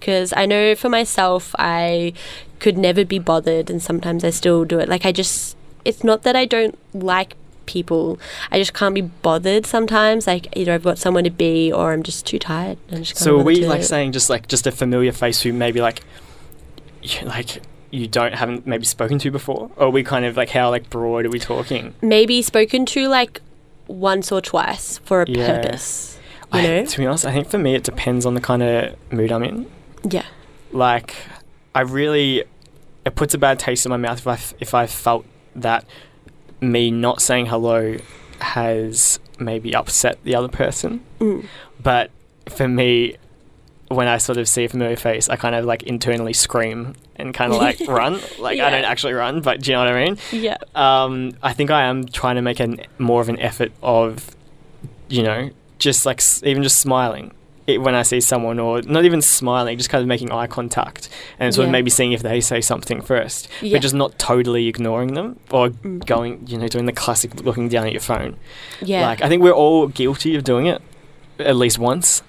[0.00, 2.12] Because I know for myself, I
[2.58, 4.88] could never be bothered, and sometimes I still do it.
[4.88, 7.36] Like, I just, it's not that I don't like
[7.66, 8.18] people,
[8.50, 10.26] I just can't be bothered sometimes.
[10.26, 12.78] Like, either I've got someone to be, or I'm just too tired.
[12.90, 15.52] I'm just can't So are we like saying just like just a familiar face who
[15.52, 16.00] maybe like,
[17.02, 20.50] you, like you don't haven't maybe spoken to before, or are we kind of like
[20.50, 21.94] how like broad are we talking?
[22.02, 23.40] maybe spoken to like
[23.86, 25.60] once or twice for a Yeah.
[25.62, 26.18] purpose.
[26.52, 26.84] You I, know?
[26.86, 29.42] to be honest, I think for me it depends on the kind of mood I'm
[29.44, 29.70] in.
[30.08, 30.24] Yeah.
[30.72, 31.14] Like,
[31.74, 32.44] I really,
[33.04, 35.24] it puts a bad taste in my mouth if I f- if I felt
[35.56, 35.84] that
[36.70, 37.96] me not saying hello
[38.40, 41.00] has maybe upset the other person.
[41.20, 41.46] Mm.
[41.82, 42.10] But
[42.48, 43.16] for me,
[43.88, 47.32] when I sort of see a familiar face, I kind of like internally scream and
[47.32, 48.20] kind of like run.
[48.38, 50.18] Like I don't actually run, but do you know what I mean?
[50.32, 50.56] Yeah.
[50.74, 54.34] Um, I think I am trying to make an more of an effort of,
[55.08, 57.32] you know, just like s- even just smiling
[57.66, 61.08] it, when I see someone, or not even smiling, just kind of making eye contact
[61.38, 61.68] and sort Yeah.
[61.68, 63.76] of maybe seeing if they say something first, Yeah.
[63.76, 66.04] but just not totally ignoring them or Mm.
[66.04, 68.36] going, you know, doing the classic looking down at your phone.
[68.82, 69.06] Yeah.
[69.06, 70.82] Like I think we're all guilty of doing it
[71.38, 72.22] at least once.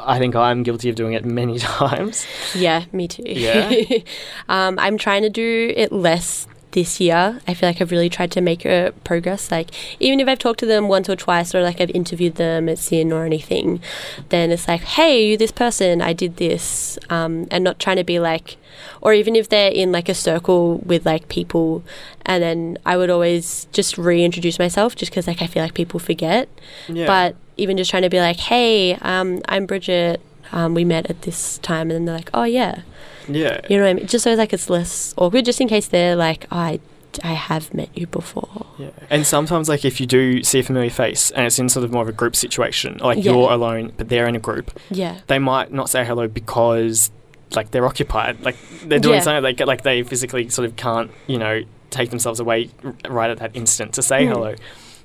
[0.00, 2.26] I think I'm guilty of doing it many times.
[2.54, 3.22] yeah, me too.
[3.26, 3.72] Yeah?
[4.48, 7.40] um, I'm trying to do it less this year.
[7.46, 9.50] I feel like I've really tried to make a progress.
[9.50, 12.68] Like even if I've talked to them once or twice or like I've interviewed them
[12.68, 13.80] at SYN or anything,
[14.28, 16.98] then it's like, hey, you this person, I did this.
[17.10, 18.56] Um, and not trying to be like
[19.00, 21.82] or even if they're in like a circle with like people
[22.28, 25.98] and then I would always just reintroduce myself just because like I feel like people
[25.98, 26.48] forget.
[26.88, 27.06] Yeah.
[27.06, 30.20] But even just trying to be like, hey, um, I'm Bridget.
[30.52, 32.82] Um, we met at this time, and then they're like, oh yeah,
[33.28, 33.60] yeah.
[33.68, 34.06] you know what I mean.
[34.06, 36.80] Just so like it's less awkward, just in case they're like, oh, I,
[37.24, 38.66] I have met you before.
[38.78, 38.90] Yeah.
[39.10, 41.92] And sometimes, like, if you do see a familiar face and it's in sort of
[41.92, 43.32] more of a group situation, like Yeah.
[43.32, 47.10] you're alone, but they're in a group, Yeah, they might not say hello because,
[47.54, 48.40] like, they're occupied.
[48.42, 49.20] Like, they're doing Yeah.
[49.22, 52.70] something like, like they physically sort of can't, you know, take themselves away
[53.08, 54.28] right at that instant to say Mm.
[54.32, 54.54] hello.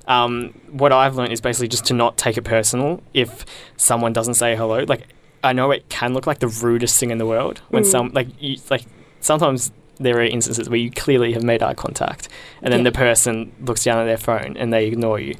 [0.06, 3.46] Um, what I've learned is basically just to not take it personal if
[3.78, 4.84] someone doesn't say hello.
[4.86, 5.08] Like,
[5.44, 7.86] I know it can look like the rudest thing in the world when Mm.
[7.86, 8.82] some, like, you, like,
[9.20, 9.70] sometimes
[10.00, 12.28] there are instances where you clearly have made eye contact
[12.62, 12.90] and then Yeah.
[12.90, 15.34] the person looks down at their phone and they ignore you.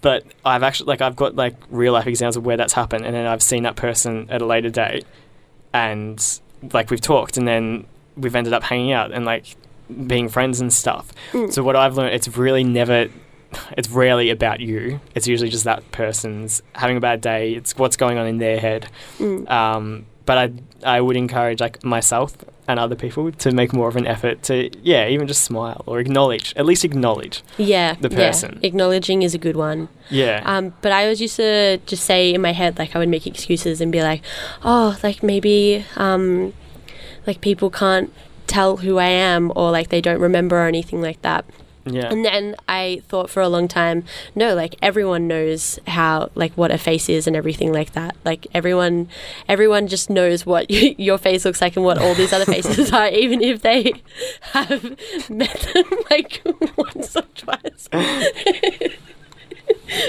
[0.00, 3.14] But I've actually like I've got like real life examples of where that's happened, and
[3.14, 5.04] then I've seen that person at a later date,
[5.72, 6.22] and
[6.72, 9.56] like we've talked, and then we've ended up hanging out and like
[10.06, 11.12] being friends and stuff.
[11.32, 11.52] Mm.
[11.52, 13.08] So what I've learned, it's really never,
[13.76, 15.00] it's rarely about you.
[15.14, 17.54] It's usually just that person's having a bad day.
[17.54, 18.88] It's what's going on in their head.
[19.18, 19.50] Mm.
[19.50, 22.36] Um, but I I would encourage like myself
[22.66, 26.00] and other people to make more of an effort to yeah even just smile or
[26.00, 28.16] acknowledge at least acknowledge yeah, the yeah.
[28.16, 28.58] person.
[28.62, 29.88] Acknowledging is a good one.
[30.10, 33.08] yeah Um, but I always used to just say in my head, like I would
[33.08, 34.22] make excuses and be like,
[34.62, 36.54] oh, like maybe, um,
[37.26, 38.12] like people can't
[38.46, 41.44] tell who I am or like they don't remember or anything like that.
[41.86, 44.04] Yeah And then I thought for a long time,
[44.34, 48.16] no, like everyone knows how, like what a face is and everything like that.
[48.24, 49.08] Like everyone,
[49.48, 53.08] everyone just knows what your face looks like and what all these other faces are,
[53.08, 53.92] even if they
[54.52, 54.82] have
[55.30, 56.42] met them like
[56.76, 57.88] once or twice.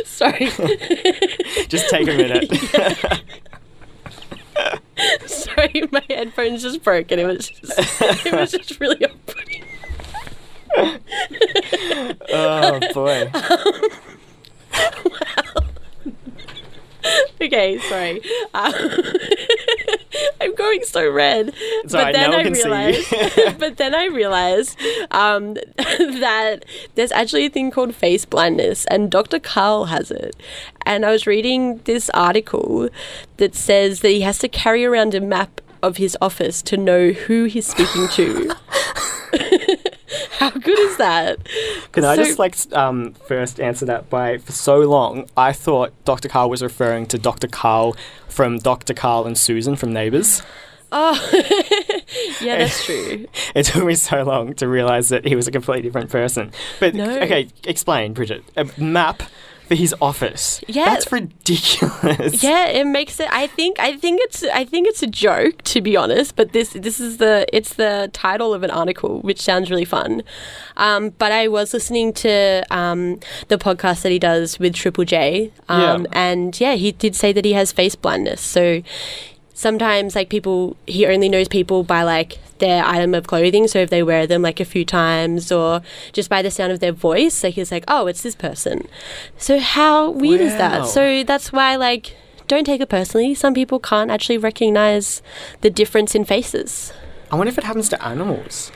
[0.06, 0.50] Sorry,
[1.68, 3.22] just take a minute
[5.26, 9.64] sorry, my headphones just broke and it was just, it was just really off-putting.
[12.32, 13.32] Oh boy
[17.42, 18.22] Okay, sorry.
[18.54, 18.74] Um,
[20.42, 21.54] I'm going so red.
[21.56, 24.80] It's alright, no see but then I realized
[25.12, 26.66] um, that
[26.96, 29.40] there's actually a thing called face blindness, and Dr.
[29.40, 30.36] Karl has it.
[30.86, 32.90] And I was reading this article
[33.38, 37.12] that says that he has to carry around a map of his office to know
[37.12, 38.56] who he's speaking to.
[40.40, 41.40] How good is that?
[41.92, 46.28] can i just like um, first answer that by for so long i thought dr
[46.30, 47.96] karl was referring to dr karl
[48.28, 50.42] from dr karl and susan from neighbours
[50.92, 51.14] Oh,
[52.42, 53.28] Yeah, that's true.
[53.54, 56.52] It took me so long to realize that he was a completely different person.
[56.80, 57.10] But No.
[57.20, 58.44] okay, explain, Bridget.
[58.56, 59.24] A map
[59.68, 60.62] for his office.
[60.68, 60.86] Yeah.
[60.86, 62.44] That's ridiculous.
[62.44, 63.28] Yeah, it makes it.
[63.32, 63.80] I think.
[63.80, 64.44] I think it's.
[64.44, 66.36] I think it's a joke, to be honest.
[66.36, 66.70] But this.
[66.74, 67.46] This is the.
[67.52, 70.24] It's the title of an article, which sounds really fun.
[70.78, 75.52] Um, but I was listening to um, the podcast that he does with Triple J.
[75.70, 76.10] Um, Yeah.
[76.14, 78.42] And yeah, he did say that he has face blindness.
[78.42, 78.82] So
[79.56, 83.90] sometimes like people he only knows people by like their item of clothing so if
[83.90, 85.82] they wear them like a few times or
[86.14, 88.86] just by the sound of their voice like he's like oh it's this person
[89.38, 92.16] so how weird is that so that's why like
[92.48, 95.22] don't take it personally some people can't actually recognize
[95.62, 96.94] the difference in faces
[97.32, 98.72] I wonder if it happens to animals.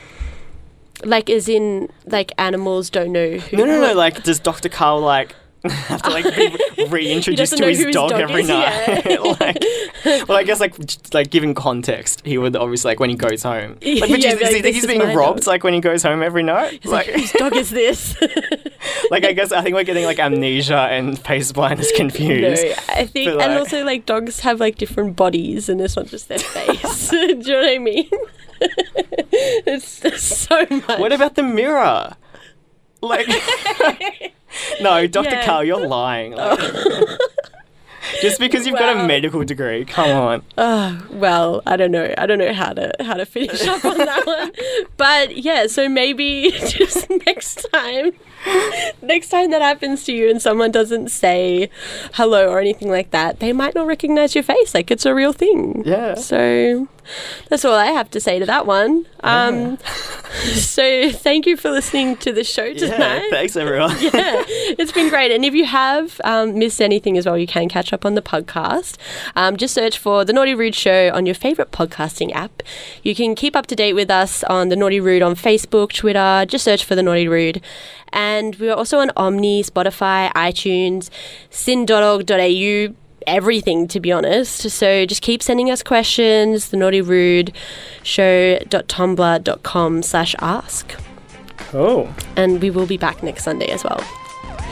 [1.04, 3.94] like as in like animals don't know who No, no, no.
[3.94, 4.68] Like, does Dr.
[4.68, 5.34] Karl like
[5.68, 6.24] have to like
[6.76, 9.04] be reintroduced to his dog, dog every is, night?
[9.06, 9.18] yeah.
[9.40, 10.74] like, well, I guess like
[11.12, 13.72] like giving context, he would obviously like when he goes home.
[13.72, 16.22] Like, Yeah, does like, he think he's being robbed dog." like when he goes home
[16.22, 16.84] every night?
[16.86, 18.16] like Like, whose dog is this
[19.10, 22.64] like I guess I think we're getting like amnesia and face blindness No, confused.
[22.88, 26.28] I think, But, and also like dogs have like different bodies, and it's not just
[26.28, 27.10] their face.
[27.10, 28.08] Do you know what I mean?
[29.66, 31.00] it's so much.
[31.00, 32.14] What about the mirror?
[33.02, 33.26] Like,
[34.80, 35.30] no, Dr.
[35.30, 35.44] Yeah.
[35.46, 36.32] Karl, you're lying.
[36.32, 36.58] Like,
[38.22, 40.42] just because you've got a medical degree, come on.
[40.58, 42.12] Oh, well, I don't know.
[42.18, 44.52] I don't know how to how to finish up on that one.
[44.96, 48.12] But yeah, so maybe just next time,
[49.00, 51.70] next time that happens to you and someone doesn't say
[52.14, 54.74] hello or anything like that, they might not recognize your face.
[54.74, 55.82] Like it's a real thing.
[55.86, 56.14] Yeah.
[56.16, 56.86] So
[57.48, 59.06] that's all I have to say to that one.
[59.20, 59.78] Um,
[60.54, 63.26] so thank you for listening to the show Yeah, tonight.
[63.30, 63.90] thanks everyone.
[64.00, 64.42] yeah,
[64.78, 65.30] it's been great.
[65.32, 68.22] And if you have um, missed anything as well, you can catch up on the
[68.22, 68.96] podcast.
[69.36, 72.62] Um, just search for The Naughty Rude Show on your favourite podcasting app.
[73.02, 76.44] You can keep up to date with us on The Naughty Rude on Facebook, Twitter.
[76.48, 77.60] Just search for The Naughty Rude.
[78.12, 81.10] And we are also on Omny, Spotify, iTunes,
[81.50, 82.94] syn.org.au.
[83.26, 84.68] Everything, to be honest.
[84.70, 86.70] So just keep sending us questions.
[86.70, 87.52] The Naughty Rude
[88.02, 90.94] Show.tumblr.com slash ask
[91.56, 92.12] Cool.
[92.36, 94.00] and we will be back next Sunday as well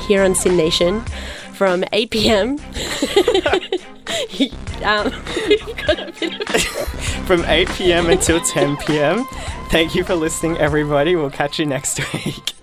[0.06, 1.00] here on SYN Nation
[1.52, 2.50] from 8 p.m.
[4.84, 5.12] um,
[5.48, 6.48] we've got a bit of
[7.26, 8.08] From 8 p.m.
[8.08, 9.24] until 10 p.m.
[9.70, 11.14] Thank you for listening, everybody.
[11.14, 12.54] We'll catch you next week.